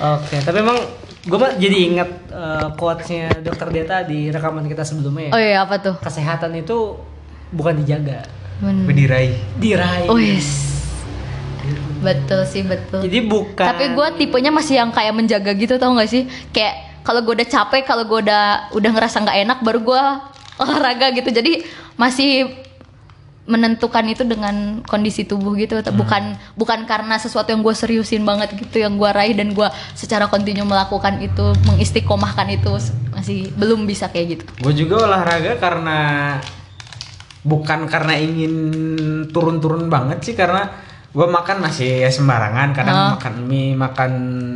[0.00, 0.78] Oke, tapi emang
[1.20, 5.30] gue mah jadi ingat eh, quotes-nya dokter Deta di rekaman kita sebelumnya ya.
[5.30, 6.96] oh iya apa tuh Kesehatan itu
[7.50, 8.24] bukan dijaga,
[8.58, 8.86] Bener.
[8.86, 10.06] berdiraih diraih.
[10.06, 10.69] Oh yes.
[12.00, 13.04] Betul sih betul.
[13.04, 13.66] Jadi bukan.
[13.68, 16.26] Tapi gue tipenya masih yang kayak menjaga gitu tau gak sih?
[16.50, 20.02] Kayak kalau gue udah capek, kalau gue udah udah ngerasa nggak enak, baru gue
[20.62, 21.30] olahraga gitu.
[21.30, 21.64] Jadi
[21.96, 22.48] masih
[23.50, 25.80] menentukan itu dengan kondisi tubuh gitu.
[25.80, 30.28] Bukan bukan karena sesuatu yang gue seriusin banget gitu, yang gue raih dan gue secara
[30.30, 32.72] kontinu melakukan itu, mengistiqomahkan itu
[33.10, 34.44] masih belum bisa kayak gitu.
[34.64, 35.98] gue juga olahraga karena
[37.44, 38.54] bukan karena ingin
[39.32, 40.68] turun-turun banget sih karena
[41.10, 43.08] gue makan masih ya sembarangan kadang Oh.
[43.14, 44.12] makan mie makan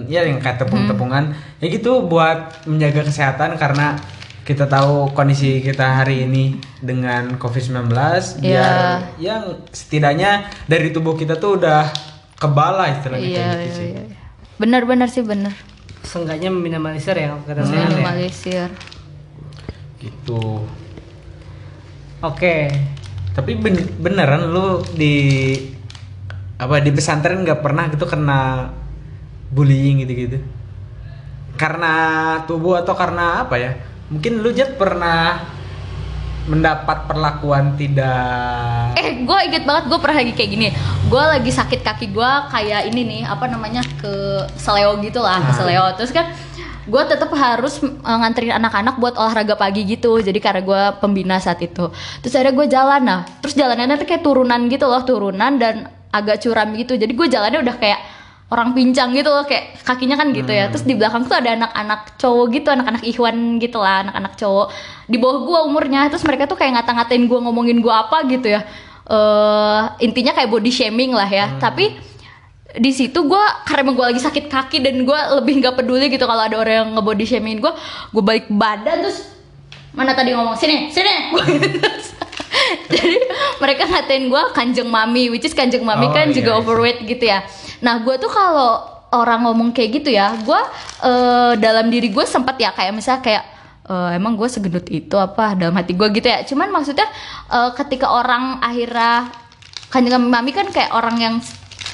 [0.07, 3.99] ya yang kayak tepung-tepungan ya gitu buat menjaga kesehatan karena
[4.41, 7.91] kita tahu kondisi kita hari ini dengan COVID-19
[8.39, 8.63] biar Iya.
[9.19, 10.31] yang setidaknya
[10.65, 11.91] dari tubuh kita tuh udah
[12.37, 13.91] kebal lah istilahnya Iya, kayak gitu iya, sih.
[13.91, 14.05] iya.
[14.55, 15.55] Benar-benar sih benar.
[16.05, 17.97] Seenggaknya meminimalisir ya kata sehat ya.
[17.97, 18.69] Minimalisir.
[19.97, 20.45] Gitu.
[22.21, 22.71] Oke.
[23.33, 25.17] Tapi ben- beneran lu di
[26.55, 28.71] apa di pesantren nggak pernah gitu kena
[29.51, 30.39] bullying gitu-gitu?
[31.55, 31.93] Karena
[32.47, 33.79] tubuh atau karena apa ya?
[34.11, 35.43] Mungkin lu jet pernah
[36.45, 40.69] mendapat perlakuan tidak Eh, gue inget banget gue pernah lagi kayak gini.
[41.09, 45.51] Gue lagi sakit kaki gue kayak ini nih, apa namanya ke seleo gitu lah, ke
[45.51, 45.57] Ah.
[45.57, 45.87] seleo.
[45.97, 46.27] Terus kan
[46.85, 47.89] gue tetap harus eh,
[48.21, 50.21] nganterin anak-anak buat olahraga pagi gitu.
[50.21, 51.89] Jadi karena gue pembina saat itu.
[52.21, 53.21] Terus akhirnya gue jalan nah.
[53.41, 56.95] Terus jalanannya tuh kayak turunan gitu loh, turunan dan agak curam gitu.
[56.95, 58.01] Jadi gue jalannya udah kayak
[58.55, 60.71] orang pincang gitu loh kayak kakinya kan gitu ya.
[60.71, 64.67] Terus di belakang tuh ada anak-anak cowok gitu anak-anak ikhwan gitu lah anak-anak cowok.
[65.11, 68.63] Di bawah gua umurnya terus mereka tuh kayak ngata-ngatain gua ngomongin gua apa gitu ya.
[69.11, 71.59] Eh intinya kayak body shaming lah ya.
[71.59, 72.15] Tapi
[72.75, 76.43] di situ gua karena gue lagi sakit kaki dan gua lebih nggak peduli gitu kalau
[76.43, 77.71] ada orang yang nge-body shaming gue
[78.11, 79.31] gue balik badan terus
[79.95, 81.31] mana tadi ngomong sini sini
[82.93, 83.17] jadi
[83.61, 86.59] mereka ngatain gue kanjeng mami which is kanjeng mami Oh, kan iya, juga iya.
[86.61, 87.45] overweight gitu ya.
[87.81, 88.83] Nah gue tuh kalau
[89.15, 90.61] orang ngomong kayak gitu ya gue
[91.07, 93.45] eh, dalam diri gue sempat ya kayak misalnya kayak
[93.89, 96.43] eh, emang gue segendut itu apa dalam hati gue gitu ya.
[96.45, 97.07] Cuman maksudnya
[97.53, 99.31] eh, ketika orang akhirnya
[99.89, 101.35] kanjeng mami kan kayak orang yang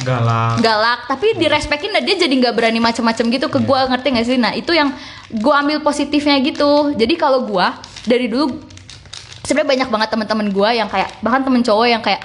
[0.01, 0.65] galak.
[0.65, 4.39] galak tapi direspekin dan dia jadi nggak berani macam-macam gitu ke gue ngerti gak sih?
[4.41, 4.93] Nah itu yang
[5.29, 6.97] gue ambil positifnya gitu.
[6.97, 7.67] Jadi kalau gue
[8.09, 8.57] dari dulu
[9.45, 12.21] sebenarnya banyak banget teman-teman gue yang kayak bahkan temen cowok yang kayak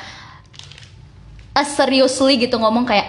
[1.56, 3.08] eh, seriously gitu ngomong kayak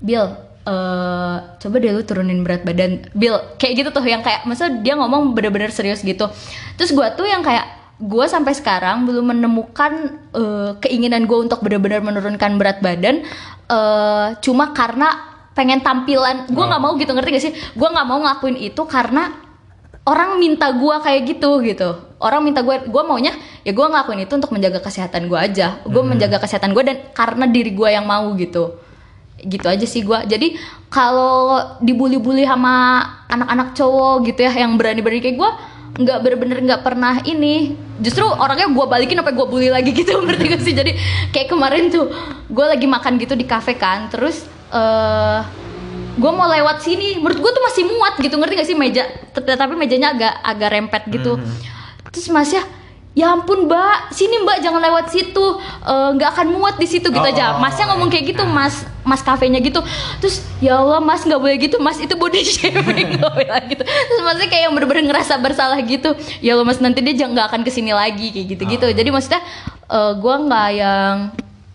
[0.00, 3.08] Bill eh coba deh lu turunin berat badan.
[3.16, 6.28] Bill kayak gitu tuh yang kayak maksudnya dia ngomong bener-bener serius gitu.
[6.76, 7.64] Terus gue tuh yang kayak
[8.00, 9.92] gue sampai sekarang belum menemukan
[10.36, 13.24] eh, keinginan gue untuk bener-bener menurunkan berat badan
[13.72, 15.16] eh, cuma karena
[15.56, 16.44] pengen tampilan.
[16.52, 17.54] Gue nggak mau gitu ngerti gak sih?
[17.72, 19.32] Gue nggak mau ngelakuin itu karena
[20.08, 21.90] orang minta gue kayak gitu gitu.
[22.20, 25.80] Orang minta gue gue maunya ya gue ngelakuin itu untuk menjaga kesehatan gue aja.
[25.84, 28.80] Gue menjaga kesehatan gue dan karena diri gue yang mau gitu.
[29.40, 30.56] Gitu aja sih gue jadi
[30.92, 35.50] kalau dibully-bully sama anak-anak cowok gitu ya yang berani-berani kayak gue
[35.90, 37.76] nggak bener-bener nggak pernah ini.
[38.00, 40.72] Justru orangnya gue balikin apa gue bully lagi gitu ngerti gak sih?
[40.76, 40.92] Jadi
[41.32, 42.08] kayak kemarin tuh
[42.48, 44.08] gue lagi makan gitu di kafe kan.
[44.08, 45.40] Terus eh
[46.16, 47.18] gue mau lewat sini.
[47.18, 48.34] Menurut gue tuh masih muat gitu.
[48.34, 49.04] Ngerti gak sih meja?
[49.32, 51.36] Tapi mejanya agak agak rempet gitu.
[52.10, 52.62] Terus masnya
[53.10, 54.10] ya ampun mbak.
[54.10, 54.62] Sini mbak.
[54.62, 55.46] Jangan lewat situ.
[55.82, 57.58] Eh, nggak akan muat di situ gitu Oh, aja.
[57.58, 58.70] masnya ngomong kayak gitu nah.
[58.70, 59.82] mas mas kafenya gitu.
[60.18, 61.76] Terus ya Allah mas nggak boleh gitu.
[61.78, 63.18] Mas itu body shaming.
[63.18, 63.82] Bilang gitu.
[63.82, 66.14] Terus masnya kayak yang bener-bener ngerasa bersalah gitu.
[66.38, 69.42] Ya Allah mas nanti dia nggak akan ke sini lagi kayak gitu gitu jadi maksudnya
[69.86, 71.14] eh, gua nggak yang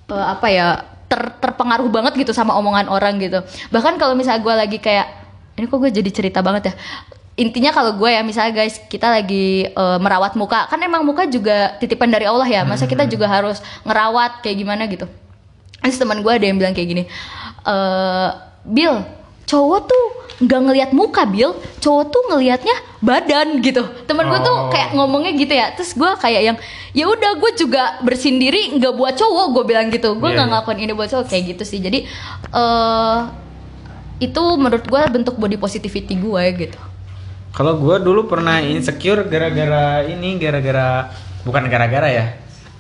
[0.08, 0.68] eh, apa ya
[1.06, 3.42] ter- terpengaruh banget gitu sama omongan orang gitu.
[3.72, 5.08] Bahkan kalau misalnya gue lagi kayak
[5.56, 6.74] ini kok gue jadi cerita banget ya?
[7.36, 11.76] Intinya kalau gue ya misalnya guys kita lagi eh, merawat muka kan emang muka juga
[11.80, 12.62] titipan dari Allah ya.
[12.64, 15.06] Masa kita juga harus ngerawat kayak gimana gitu.
[15.84, 17.04] Terus teman gue ada yang bilang kayak gini
[17.66, 18.30] eh
[18.66, 19.06] Bill
[19.46, 20.04] cowok tuh
[20.36, 24.68] nggak ngelihat muka Bill cowok tuh ngelihatnya badan gitu teman gue tuh Oh.
[24.68, 26.58] kayak ngomongnya gitu ya terus gue kayak yang
[26.92, 30.48] ya udah gue juga bersihin diri nggak buat cowok gue bilang gitu gue Iya, nggak
[30.48, 30.52] iya.
[30.52, 32.04] ngelakuin ini buat cowok kayak gitu sih jadi
[32.52, 33.18] eh
[34.18, 36.80] itu menurut gue bentuk body positivity gue gitu
[37.52, 41.08] Kalau gue dulu pernah insecure gara-gara ini, gara-gara
[41.48, 42.26] bukan gara-gara ya,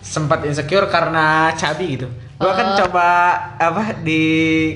[0.03, 2.11] sempat insecure karena cabi gitu.
[2.35, 3.07] Gue kan coba
[3.55, 4.21] apa di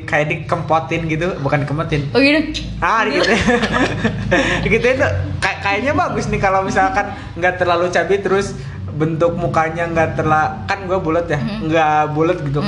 [0.08, 2.08] kayak dikempotin gitu, bukan dikempotin.
[2.16, 3.20] oh gitu Ah, gitu.
[4.72, 5.06] gitu itu
[5.38, 8.56] kayak kayaknya bagus nih kalau misalkan nggak terlalu cabi terus
[8.90, 12.64] bentuk mukanya nggak terlalu kan gue bulat ya nggak bulat gitu.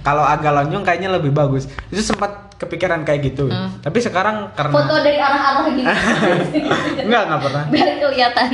[0.00, 1.64] Kalau agak lonjong kayaknya lebih bagus.
[1.88, 3.48] Itu sempat kepikiran kayak gitu.
[3.80, 5.88] Tapi sekarang karena foto dari arah-arah gitu.
[7.08, 7.62] Enggak, enggak pernah.
[7.72, 8.48] biar kelihatan.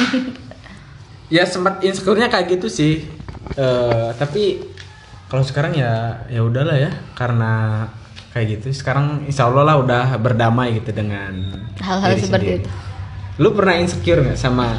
[1.26, 3.07] Ya sempat insecure-nya kayak gitu sih.
[3.55, 4.69] Eh, tapi
[5.31, 5.93] kalau sekarang ya
[6.27, 7.87] ya udahlah ya karena
[8.31, 8.69] kayak gitu.
[8.73, 11.33] Sekarang insya Allah lah udah berdamai gitu dengan
[11.79, 12.61] Hal-hal diri seperti sendiri.
[12.61, 12.71] itu.
[13.38, 14.77] Lu pernah insecure nggak sama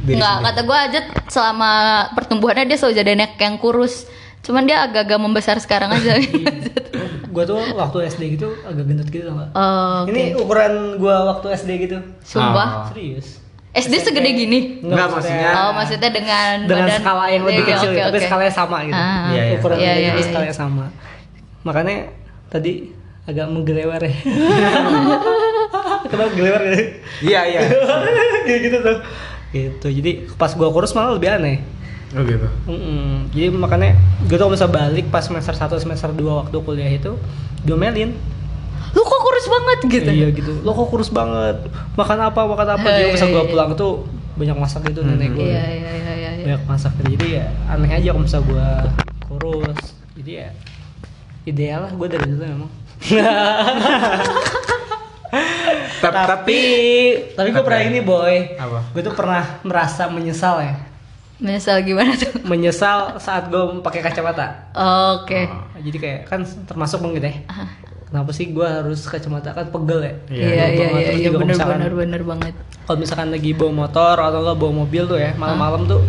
[0.00, 0.46] diri Nggak, sendiri?
[0.48, 1.72] kata gue aja selama
[2.10, 4.08] pertumbuhannya dia selalu jadi anak yang kurus
[4.40, 6.16] cuman dia agak-agak membesar sekarang aja
[7.30, 9.50] Gue tuh waktu SD gitu agak gendut gitu tau nggak?
[9.52, 11.98] Oh, oke Ini ukuran gue waktu SD gitu.
[12.20, 12.84] sumpah Oh.
[12.90, 13.38] Serius.
[13.70, 14.60] SD segede gini.
[14.80, 18.26] Enggak, maksudnya- Oh, maksudnya dengan dengan badan- skala yang lebih Iya, kecil oke, tapi oke.
[18.26, 19.54] skalanya sama gitu Ah, Iya, iya.
[19.56, 20.24] ukuran Iya, iya, iya.
[20.24, 20.84] skalanya sama
[21.60, 21.96] makanya
[22.48, 22.88] tadi
[23.22, 24.14] agak menggelewer ya
[26.04, 26.76] kenapa gelewer ya
[27.20, 27.60] Iya iya.
[28.46, 28.96] kayak gitu tuh
[29.50, 31.58] gitu jadi pas gua kurus malah lebih aneh
[32.10, 32.42] Oh gitu.
[32.66, 33.30] Mm-mm.
[33.30, 37.14] jadi makanya gue tuh bisa balik pas semester 1 semester 2 waktu kuliah itu
[37.62, 38.18] diomelin
[38.90, 40.10] Lu kok kurus banget gitu.
[40.10, 40.52] iya gitu.
[40.60, 41.56] Lo kok kurus banget.
[41.94, 42.86] Makan apa makan apa.
[42.88, 43.92] Jadi pas gue pulang tuh
[44.34, 46.30] banyak masak gitu nenek gue Iya, iya, iya, iya.
[46.32, 46.44] iya.
[46.46, 46.92] banyak masak.
[47.00, 48.68] Jadi ya aneh aja kalau misalnya gue
[49.22, 49.80] kurus.
[50.14, 50.48] Jadi ya
[51.42, 52.70] ideal lah gue dari dulu emang
[56.00, 56.58] Ta- tapi
[57.32, 58.56] tapi gue pernah ini boy.
[58.56, 58.90] Apa?
[58.90, 60.74] gue tuh pernah merasa menyesal ya.
[61.38, 62.36] Menyesal gimana tuh?
[62.44, 64.68] menyesal saat gue pakai kacamata.
[65.16, 65.48] Oke.
[65.80, 67.36] jadi kayak kan termasuk bang gitu ya
[68.10, 71.06] kenapa sih gue harus kacamata kan pegel ya Iya, iya, Gampang iya.
[71.06, 72.54] Terus iya, juga kalau bener, misalkan- bener, bener banget.
[72.82, 76.00] kalau misalkan lagi bawa motor atau enggak bawa mobil tuh ya malam-malam tuh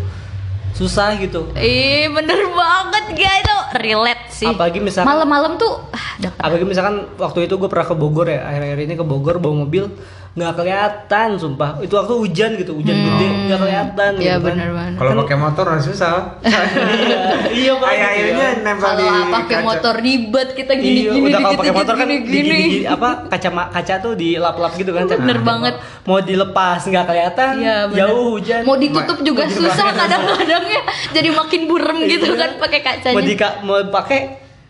[0.71, 4.47] susah gitu Ih, bener banget guys itu relate sih.
[4.47, 6.09] Apalagi misalkan- malam-malam tuh ah,
[6.39, 9.91] apalagi misalkan waktu itu gue pernah ke Bogor ya akhir-akhir ini ke Bogor bawa mobil
[10.31, 14.55] nggak kelihatan sumpah itu waktu hujan gitu hujan gede nggak kelihatan Iya gitu kan.
[14.55, 14.95] bener banget.
[14.95, 16.39] Kalau pakai motor harus susah.
[17.53, 18.63] iya Pak, gitu Akhirnya ya.
[18.63, 22.07] nempel di Kalau pakai motor ribet kita gini iya, gini udah kalau pakai motor kan
[22.07, 22.55] gini di, gini.
[22.71, 25.75] gini- apa kaca kaca tuh dilap-lap gitu kan Bener Nah, banget.
[26.01, 27.97] mau dilepas nggak kelihatan Iya, bener.
[27.99, 30.81] jauh hujan Mau ditutup juga susah kadang-kadang ya.
[31.11, 33.11] Jadi makin burem gitu kan pakai kacanya.
[33.11, 34.19] mau dika mau pakai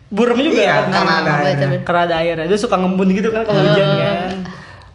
[0.08, 1.78] burem juga Iya, kan karena ada Ah, airnya.
[1.80, 4.41] karena ada air dia suka ngembun gitu kan kalau hujan kan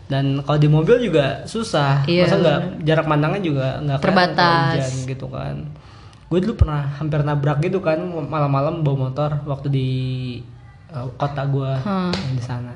[0.08, 4.72] dan kalau di mobil juga susah Iya, masa nggak jarak pandangnya juga nggak Terbatas.
[4.74, 5.56] hujan gitu kan
[6.28, 9.90] gue dulu pernah hampir nabrak gitu kan malam-malam bawa motor waktu di
[10.90, 12.12] uh, kota gue Hmm.
[12.12, 12.74] yang di sana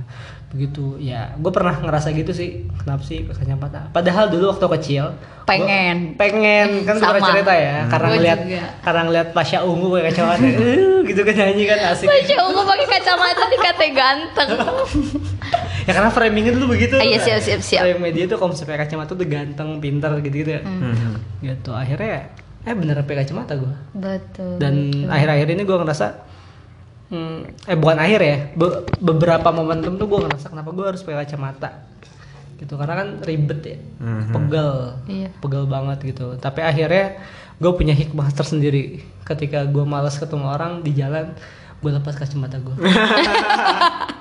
[0.47, 5.05] begitu ya gue pernah ngerasa gitu sih kenapa sih pakai kacamata padahal dulu waktu kecil
[5.07, 5.97] gua Pengen.
[6.15, 7.07] pengen kan Sama.
[7.13, 8.63] pernah cerita ya karena Gua ngeliat juga.
[8.81, 12.87] karena ngeliat Pasha Ungu pakai kacamata "Eh," gitu kan nyanyi kan asik Masya Allah pakai
[12.89, 14.49] kacamata dikata ganteng.
[15.81, 16.93] ya karena framingnya dulu begitu.
[16.93, 17.81] Ah, iya, siap, siap, siap.
[17.81, 21.41] frame media tuh kalau misalnya pakai kacamata tuh ganteng pintar gitu gitu ya Mhm.
[21.41, 21.71] gitu.
[21.71, 22.29] Akhirnya
[22.61, 24.57] eh bener pakai kacamata gue Betul.
[24.57, 24.73] dan
[25.07, 26.05] akhir-akhir ini gue ngerasa
[27.07, 31.21] hmm, eh bukan akhir ya be- beberapa momentum tuh gue ngerasa kenapa gue harus pakai
[31.21, 31.69] kacamata.
[32.55, 34.31] Gitu karena kan ribet ya Mhm.
[34.31, 34.71] pegel.
[35.05, 35.29] Iya.
[35.37, 36.37] pegel banget gitu.
[36.37, 37.17] Tapi akhirnya
[37.57, 39.01] gue punya hikmah tersendiri.
[39.21, 41.33] Ketika gue malas ketemu orang di jalan
[41.77, 42.77] gue lepas kacamata gue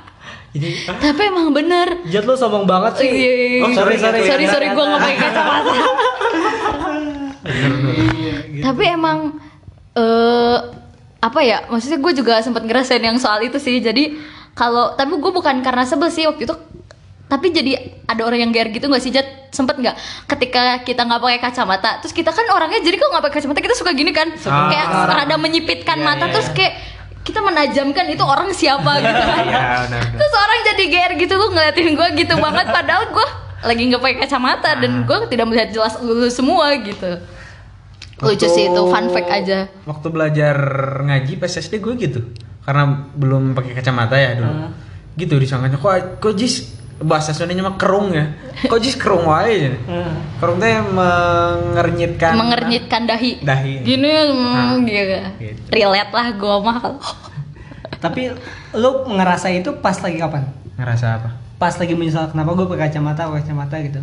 [0.51, 2.03] jadi Tapi emang bener.
[2.07, 3.07] Jat lo sombong banget sih.
[3.07, 3.63] Iya, iya, iya.
[3.63, 4.21] Oh, sorry, sorry.
[4.25, 5.73] sorry, sorry, gue nggak pakai kacamata.
[7.47, 8.63] Iya, gitu.
[8.63, 9.19] Tapi emang
[9.95, 10.59] eh
[11.21, 11.67] apa ya?
[11.67, 13.79] Maksudnya gue juga sempat ngerasain yang soal itu sih.
[13.79, 14.19] Jadi
[14.53, 16.57] kalau tapi gue bukan karena sebel sih waktu itu.
[17.31, 19.55] Tapi jadi ada orang yang GR gitu nggak sih Jat?
[19.55, 19.95] Sempet nggak?
[20.27, 23.77] Ketika kita nggak pakai kacamata, terus kita kan orangnya jadi kalau nggak pakai kacamata kita
[23.79, 24.67] suka gini kan, Ah.
[24.67, 26.35] kayak rada menyipitkan Iya, mata, iya.
[26.35, 26.75] terus kayak
[27.31, 29.45] kita menajamkan itu orang siapa gitu kan.
[29.47, 29.87] Benar.
[29.87, 30.03] benar.
[30.19, 33.29] Terus orang jadi GR gitu gue ngeliatin gue gitu banget padahal gue
[33.61, 37.23] lagi nggak pakai kacamata dan gue tidak melihat jelas lu semua gitu.
[38.21, 39.71] Lucu sih itu fun fact aja.
[39.87, 40.57] Waktu belajar
[41.07, 42.21] ngaji pas SD gue gitu.
[42.67, 44.51] Karena belum pakai kacamata ya dulu.
[44.51, 44.71] Ah.
[45.15, 48.29] Gitu disangkanya kok kok jis bahasa Sundanya mah kerung ya.
[48.63, 49.73] Kok jis kerung wae ya.
[49.89, 50.13] Hmm.
[50.37, 53.41] Kerung teh mengernyitkan Mengernyitkan dahi.
[53.41, 53.81] dahi.
[53.81, 54.77] Gini Nah.
[54.81, 55.17] gitu.
[55.41, 55.61] Gitu.
[55.71, 56.79] Relate lah gue mah.
[57.97, 58.33] Tapi
[58.73, 60.45] lu ngerasa itu pas lagi kapan?
[60.77, 61.29] Ngerasa apa?
[61.57, 64.01] Pas lagi menyesal kenapa gue pakai kacamata, pakai kacamata gitu.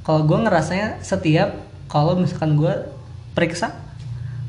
[0.00, 2.72] Kalau gue ngerasanya setiap kalau misalkan gue
[3.32, 3.72] periksa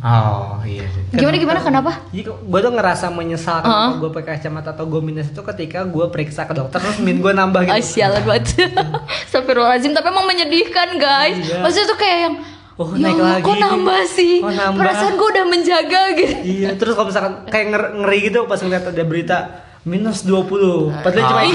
[0.02, 1.04] Oh iya sih.
[1.14, 1.92] Gimana gimana kenapa?
[2.10, 6.06] Jadi gue tuh ngerasa menyesal kenapa gue pakai kacamata atau gue minus itu ketika gue
[6.08, 7.72] periksa ke dokter terus min gue nambah gitu.
[7.72, 8.66] Ah, sialan banget.
[9.26, 11.38] Astagfirullahaladzim tapi emang menyedihkan guys.
[11.40, 11.62] Iya.
[11.62, 12.36] Maksudnya tuh kayak yang
[12.74, 14.36] Oh, ya naik Allah, lagi kok nambah sih?
[14.42, 14.82] Oh, nambah.
[14.82, 16.34] Perasaan gue udah menjaga gitu.
[16.42, 19.38] Iya, terus kalau misalkan kayak nger- ngeri gitu pas ngeliat ada berita
[19.84, 21.52] minus 20 Padahal cuma Oh.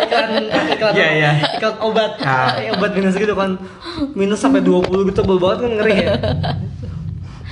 [0.00, 1.30] iklan iklan iklan, Iya, iya.
[1.52, 2.50] iklan obat Ah.
[2.72, 3.62] obat minus gitu kan
[4.10, 6.12] minus sampai 20 gitu tebel banget kan ngeri ya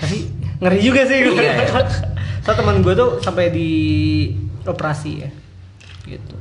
[0.03, 0.27] tapi
[0.59, 1.55] ngeri juga sih Iya.
[2.45, 3.71] so teman gue tuh sampai di
[4.63, 5.31] operasi ya
[6.05, 6.35] gitu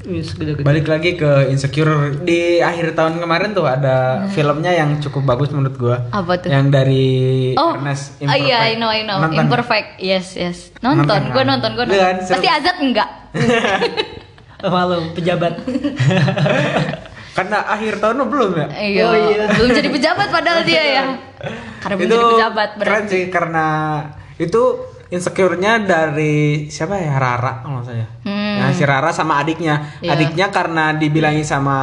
[0.00, 5.26] minus gede-gede Balik lagi ke Insecure di akhir tahun kemarin tuh ada filmnya yang cukup
[5.26, 5.96] bagus menurut gua.
[6.14, 6.48] Apa tuh?
[6.48, 7.06] Yang dari
[7.58, 9.18] Oh, Ernest oh iya, I know, I know.
[9.18, 9.42] Nonton.
[9.44, 10.70] Imperfect, yes, yes.
[10.80, 11.50] Nonton, Nonton, gue kan?
[11.50, 12.30] nonton, gue Iya, nonton.
[12.30, 13.10] Pasti Azat enggak?
[14.72, 15.54] Malu pejabat
[17.38, 18.66] Karena akhir tahun belum ya?
[18.74, 19.44] Iya, Oh, iya.
[19.48, 21.04] belum jadi pejabat padahal dia ya.
[21.82, 23.66] Karena belum itu jadi pejabat keren sih karena
[24.36, 24.62] itu
[25.08, 28.08] insecure-nya dari siapa ya Rara kalau nggak salah ya.
[28.26, 28.54] Hmm.
[28.58, 29.74] Nah, si Rara sama adiknya.
[29.98, 30.12] Iya.
[30.12, 31.78] Adiknya karena dibilangi sama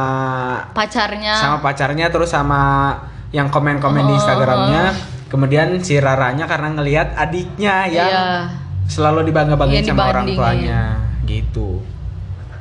[0.70, 1.34] Pacarnya.
[1.34, 2.92] sama pacarnya terus sama
[3.32, 4.18] yang komen-komen di Oh.
[4.20, 4.94] Instagramnya
[5.26, 8.26] kemudian si Raranya karena ngelihat adiknya yang Iya.
[8.86, 10.82] selalu dibangga-banggain Iya, sama orang tuanya
[11.26, 11.82] gitu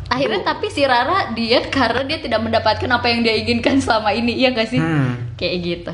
[0.05, 4.37] Akhirnya tapi si Rara diet karena dia tidak mendapatkan apa yang dia inginkan selama ini,
[4.37, 4.79] iya gak sih?
[4.79, 5.33] Hmm.
[5.35, 5.93] Kayak gitu.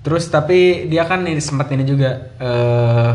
[0.00, 3.12] Terus tapi dia kan ini sempat ini juga eh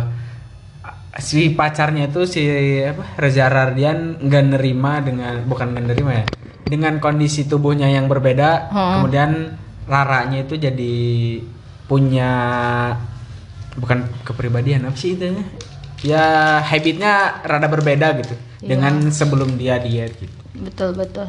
[1.15, 2.43] si pacarnya itu si
[2.83, 6.25] apa Reza Rardian nggak nerima dengan bukan nggak nerima ya
[6.67, 8.91] dengan kondisi tubuhnya yang berbeda Hmm.
[8.99, 9.31] kemudian
[9.85, 10.95] Raranya itu jadi
[11.85, 12.31] punya
[13.77, 15.29] bukan kepribadian apa sih itu
[16.01, 18.33] ya habitnya rada berbeda gitu.
[18.65, 21.27] Dengan sebelum dia diet gitu Betul betul.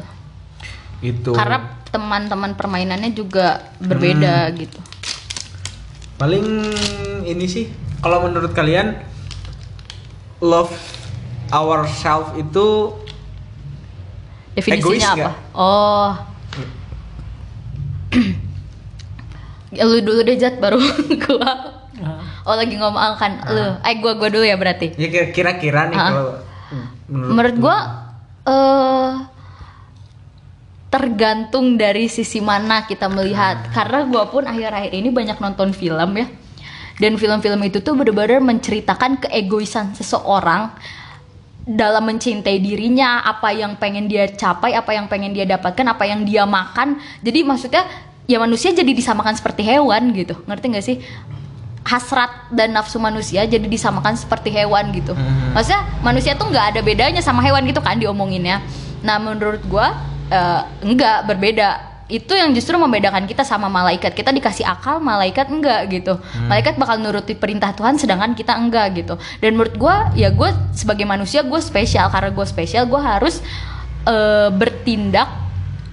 [0.99, 4.55] itu Karena teman-teman permainannya juga berbeda Hmm.
[4.57, 4.79] gitu.
[6.17, 6.45] paling
[7.23, 7.69] ini sih
[7.99, 8.97] kalau menurut kalian
[10.39, 10.73] love
[11.49, 12.97] ourselves itu
[14.51, 15.15] Definisinya Egois apa?
[15.15, 15.35] nggak?
[15.53, 16.09] Oh.
[19.69, 20.81] Ya, lu dulu deh Jat baru
[21.23, 21.51] gua.
[22.41, 23.77] Oh lagi ngomong kan lu.
[23.83, 24.95] Eh gua gua dulu ya berarti.
[24.95, 26.07] ya kira- kira-kira nih Ah.
[26.07, 26.27] kalau
[27.07, 27.77] menurut, Menurut gua
[28.47, 29.11] eh
[30.87, 33.67] tergantung dari sisi mana kita melihat.
[33.75, 36.27] Karena gua pun akhir-akhir ini banyak nonton film ya.
[36.97, 40.73] Dan film-film itu tuh benar-benar menceritakan keegoisan seseorang
[41.67, 46.23] dalam mencintai dirinya, apa yang pengen dia capai, apa yang pengen dia dapatkan, apa yang
[46.23, 46.97] dia makan.
[47.21, 47.83] Jadi maksudnya
[48.25, 50.39] ya manusia jadi disamakan seperti hewan gitu.
[50.47, 50.97] Ngerti gak sih?
[51.87, 55.15] Hasrat dan nafsu manusia jadi disamakan seperti hewan gitu.
[55.15, 55.55] Mhm.
[55.55, 58.59] Maksudnya manusia tuh nggak ada bedanya sama hewan gitu kan diomonginnya.
[59.07, 59.95] Nah menurut gua
[60.27, 61.95] eh, enggak berbeda.
[62.07, 64.15] Itu yang justru membedakan kita sama malaikat.
[64.15, 66.15] Kita dikasih akal, malaikat enggak gitu.
[66.47, 69.19] Malaikat bakal nuruti perintah Tuhan, sedangkan kita enggak gitu.
[69.43, 73.43] Dan menurut gua ya gue sebagai manusia gue spesial karena gue spesial gue harus
[74.07, 75.27] eh, bertindak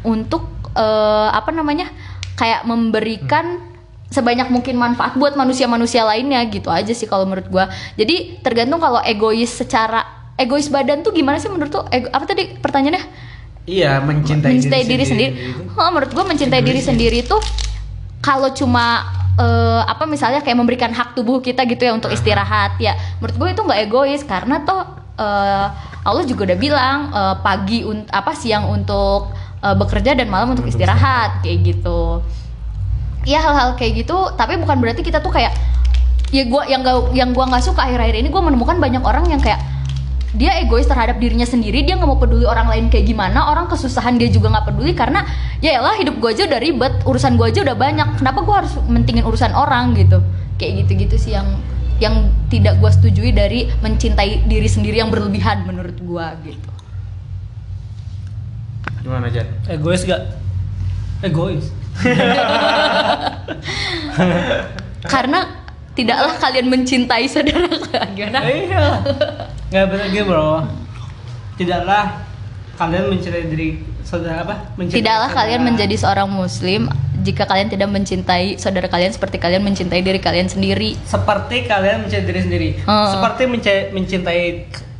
[0.07, 1.91] untuk eh, apa namanya
[2.39, 3.74] kayak memberikan
[4.15, 7.67] sebanyak mungkin manfaat buat manusia-manusia lainnya gitu aja sih kalau menurut gua.
[7.99, 12.55] Jadi tergantung kalau egois secara egois badan tuh gimana sih menurut tuh ego- apa tadi
[12.63, 13.35] pertanyaannya?
[13.65, 15.33] iya mencintai, mencintai diri, sendiri.
[15.41, 15.73] itu.
[15.73, 17.41] Oh, menurut gua mencintai diri sendiri tuh
[18.21, 22.95] kalau cuma eh, apa misalnya kayak memberikan hak tubuh kita gitu ya untuk istirahat ya
[23.19, 24.81] menurut gue itu nggak egois karena toh
[25.19, 25.67] eh,
[26.05, 30.69] Allah juga udah bilang eh, pagi un- apa siang untuk eh, bekerja dan malam untuk
[30.69, 32.21] istirahat kayak gitu
[33.25, 35.53] ya hal-hal kayak gitu tapi bukan berarti kita tuh kayak
[36.33, 39.41] ya gua yang gak, yang gua nggak suka akhir-akhir ini gua menemukan banyak orang yang
[39.41, 39.61] kayak
[40.35, 44.19] dia egois terhadap dirinya sendiri dia nggak mau peduli orang lain kayak gimana orang kesusahan
[44.19, 45.23] dia juga nggak peduli karena
[45.63, 48.75] ya elah hidup gua aja udah ribet urusan gua aja udah banyak kenapa gua harus
[48.91, 50.21] mentingin urusan orang gitu
[50.59, 51.49] kayak gitu-gitu sih yang
[52.03, 56.75] yang tidak gua setujui dari mencintai diri sendiri yang berlebihan menurut gua gitu
[59.05, 59.45] gimana Jan?
[59.69, 60.33] Egois gak?
[61.21, 61.69] Egois.
[65.05, 65.41] karena
[65.95, 67.67] tidaklah kalian mencintai saudara
[68.13, 68.83] gimana Iya.
[69.71, 70.51] Nggak benar gitu bro.
[71.55, 72.05] Tidaklah
[72.75, 73.69] kalian mencintai diri
[74.03, 74.55] saudara apa?
[74.75, 75.41] Mencintai Tidaklah saudara.
[75.41, 76.81] kalian menjadi seorang muslim
[77.21, 80.95] jika kalian tidak mencintai saudara kalian seperti kalian mencintai diri kalian sendiri.
[81.05, 82.69] seperti kalian mencintai diri sendiri.
[82.85, 83.07] Oh.
[83.11, 84.41] Seperti mencintai, mencintai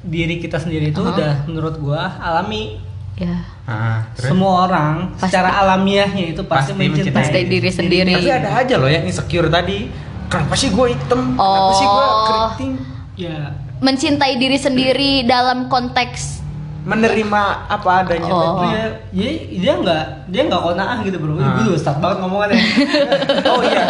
[0.01, 1.11] diri kita sendiri itu Oh.
[1.11, 2.79] udah menurut gua alami.
[3.15, 3.47] Ya.
[3.63, 4.31] Ah, terus?
[4.31, 5.31] Semua orang Pasti.
[5.31, 8.13] secara alamiahnya itu pasti, Pasti mencintai, mencintai diri sendiri.
[8.13, 9.87] tapi ada aja loh yang insecure tadi
[10.27, 12.25] kenapa sih gue hitam kenapa sih gue Oh.
[12.27, 12.73] keriting
[13.15, 16.43] Ya, Mencintai diri sendiri dalam konteks
[16.83, 18.59] menerima apa adanya Oh.
[18.59, 18.67] tadi.
[18.67, 21.39] dia, dia, dia nggak dia nggak kona'ah gitu bro.
[21.39, 21.63] Ah.
[21.63, 22.59] Gue start banget ngomongannya.
[23.49, 23.85] oh iya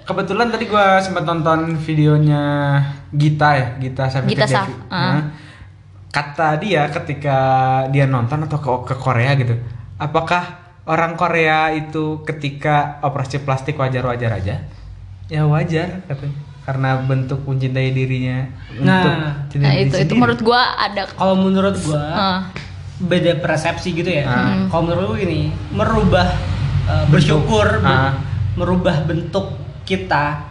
[0.00, 2.42] kebetulan tadi gue sempat nonton videonya
[3.10, 4.74] Gita ya Gita Savitri Gita Saf, Devi.
[4.88, 4.96] ah.
[4.96, 5.22] Nah,
[6.08, 7.38] kata dia ketika
[7.88, 9.54] dia nonton atau ke, ke Korea gitu
[9.96, 10.44] apakah
[10.84, 14.64] orang Korea itu ketika operasi plastik wajar-wajar aja
[15.26, 16.32] ya wajar katanya
[16.64, 18.44] karena bentuk mencintai dirinya
[18.78, 19.00] Nah.
[19.00, 19.14] untuk
[19.50, 20.16] cintai nah diri itu itu sendiri.
[20.16, 22.38] menurut gua ada Kalau menurut gua Ah.
[22.98, 24.24] beda persepsi gitu ya.
[24.24, 24.68] Ah.
[24.68, 25.40] Kalau menurut gua gini,
[25.70, 26.28] merubah
[26.84, 28.12] uh, bersyukur, ber- Ah.
[28.52, 30.44] merubah bentuk kita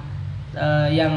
[0.53, 1.13] uh, yang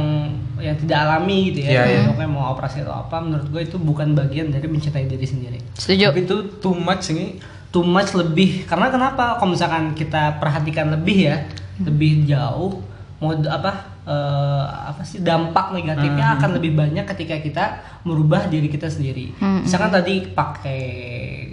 [0.61, 1.89] yang tidak alami gitu ya.
[1.89, 2.01] iya.
[2.07, 5.59] Pokoknya mau operasi atau apa, menurut gua itu bukan bagian dari mencintai diri sendiri.
[5.75, 6.13] setuju.
[6.13, 9.39] tapi itu too much ini Too much lebih karena kenapa?
[9.39, 11.47] Kalau misalkan kita perhatikan lebih ya,
[11.79, 12.83] lebih jauh
[13.23, 17.65] mau apa eh, apa sih dampak negatifnya akan lebih banyak ketika kita
[18.03, 19.31] merubah diri kita sendiri.
[19.39, 19.63] Hmm.
[19.63, 20.83] Misalkan tadi pakai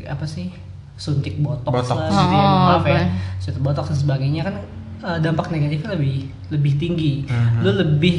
[0.10, 0.50] apa sih
[0.98, 2.10] suntik botox, Botox.
[2.10, 3.02] lah gitu ya, Oh, maaf ya,
[3.38, 4.56] suntik botox dan sebagainya kan
[5.06, 7.14] eh, dampak negatifnya lebih lebih tinggi.
[7.30, 7.62] Mhm.
[7.62, 8.18] Lu lebih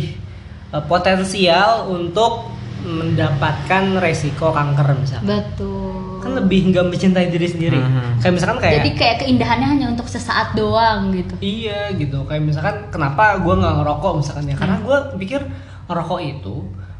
[0.71, 2.51] eh, potensial untuk
[2.81, 6.19] mendapatkan resiko kanker misalnya Betul.
[6.19, 7.77] kan lebih nggak mencintai diri sendiri.
[7.77, 8.19] Mhm.
[8.19, 11.35] Kayak misalkan kayak Jadi kayak keindahannya hanya untuk sesaat doang gitu.
[11.39, 15.41] Iya gitu kayak misalkan kenapa gue nggak ngerokok misalkan ya karena gue pikir
[15.85, 16.57] ngerokok itu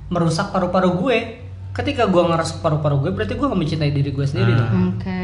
[0.09, 1.16] merusak paru-paru gue
[1.73, 4.61] ketika gue ngerusak paru-paru gue berarti gue nggak mencintai diri gue sendiri Hmm.
[4.61, 5.21] dong Oke.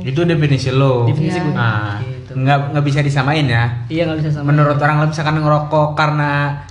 [0.00, 1.04] Itu definisi lo.
[1.04, 2.32] definisi gue Nah, gitu.
[2.34, 3.64] nggak nggak bisa disamain ya.
[3.88, 6.62] iya nggak bisa sama Menurut orang lain misalkan ngerokok karena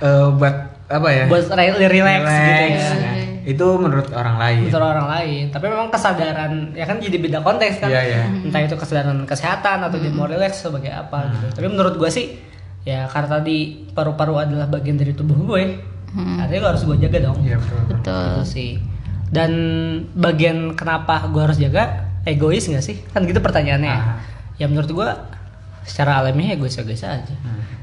[0.00, 1.24] eh, buat apa ya?
[1.26, 3.12] buat re- relax, gitu Relax, ya ya.
[3.40, 4.58] Itu menurut orang lain.
[4.66, 8.22] Menurut orang lain tapi memang kesadaran ya kan jadi beda konteks kan Iya, iya.
[8.28, 12.36] entah itu kesadaran kesehatan atau dia mau relax sebagai apa gitu tapi menurut gue sih
[12.82, 13.56] ya karena tadi
[13.90, 15.64] paru-paru adalah bagian dari tubuh gue
[16.36, 17.80] artinya harus gue jaga dong Iya betul.
[17.88, 18.26] Betul.
[18.26, 18.70] Gitu sih.
[19.30, 19.50] Dan
[20.12, 21.82] bagian kenapa gue harus jaga
[22.22, 22.98] egois nggak sih?
[23.08, 23.88] Kan gitu pertanyaannya.
[23.88, 24.18] Ah.
[24.58, 25.08] Ya menurut gue
[25.82, 27.34] secara alamiah egois-egois aja.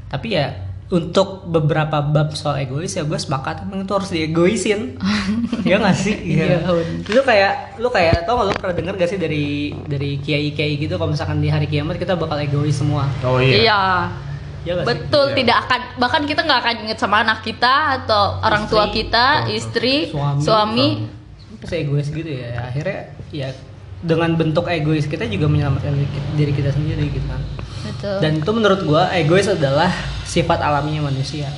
[0.06, 0.54] Tapi ya
[0.88, 4.96] untuk beberapa bab soal egois ya gue sepakat emang itu harus diegoisin.
[5.68, 6.16] ya nggak sih?
[6.16, 6.64] Iya,
[7.04, 10.80] Itu kayak lu kayak tau gak lu pernah denger gak sih dari dari kiai kiai
[10.80, 13.04] gitu kalau misalkan di hari kiamat kita bakal egois semua.
[13.20, 13.56] Oh iya.
[13.60, 13.80] Iya.
[14.66, 14.90] Ya nggak sih?
[14.90, 15.36] Betul, Iya.
[15.44, 19.26] tidak akan bahkan kita nggak akan inget sama anak kita atau orang tua Istri, kita,
[19.52, 20.88] istri, suami, suami.
[21.62, 22.64] Terus egois gitu ya.
[22.64, 23.48] Akhirnya ya
[23.98, 27.42] dengan bentuk egois kita juga menyelamatkan diri kita- diri kita sendiri gitu kan.
[27.88, 28.16] Betul.
[28.22, 29.90] Dan itu menurut gua egois adalah
[30.22, 31.50] sifat alaminya manusia.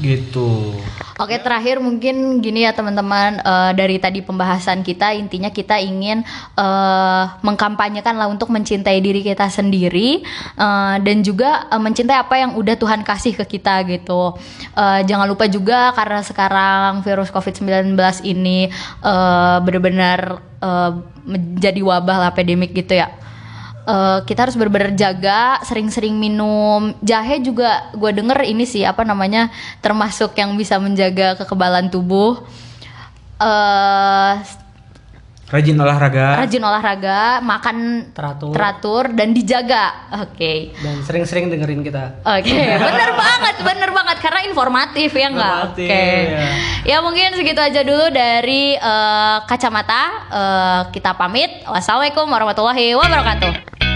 [0.00, 0.72] Gitu.
[1.20, 6.24] Oke terakhir mungkin gini ya teman-teman eh, dari tadi pembahasan kita intinya kita ingin
[6.56, 10.24] eh, mengkampanyekan lah untuk mencintai diri kita sendiri
[10.56, 14.34] eh, dan juga eh, mencintai apa yang udah Tuhan kasih ke kita gitu.
[14.74, 18.72] Eh, jangan lupa juga karena sekarang virus COVID-19 ini
[19.04, 20.20] eh, benar-benar
[20.58, 20.90] eh,
[21.22, 23.12] menjadi wabah lah epidemik gitu ya.
[23.82, 27.90] Eh, kita harus benar-benar jaga, sering-sering minum jahe juga.
[27.98, 29.50] Gue denger ini sih apa namanya
[29.82, 32.46] termasuk yang bisa menjaga kekebalan tubuh.
[33.42, 34.61] eh
[35.52, 36.40] Rajin olahraga.
[36.40, 37.76] rajin olahraga, makan
[38.10, 38.56] Teratur.
[38.56, 40.08] teratur dan dijaga.
[40.18, 40.72] Oke.
[40.74, 42.24] Dan sering-sering dengerin kita.
[42.24, 42.56] Oke,
[42.88, 45.56] bener banget, bener banget karena informatif ya nggak?
[45.68, 46.48] Oke, Informatif, ya.
[46.88, 50.02] ya mungkin segitu aja dulu dari eh, kacamata.
[50.32, 51.52] Eh, kita pamit.
[51.64, 53.91] Wassalamualaikum warahmatullahi wabarakatuh.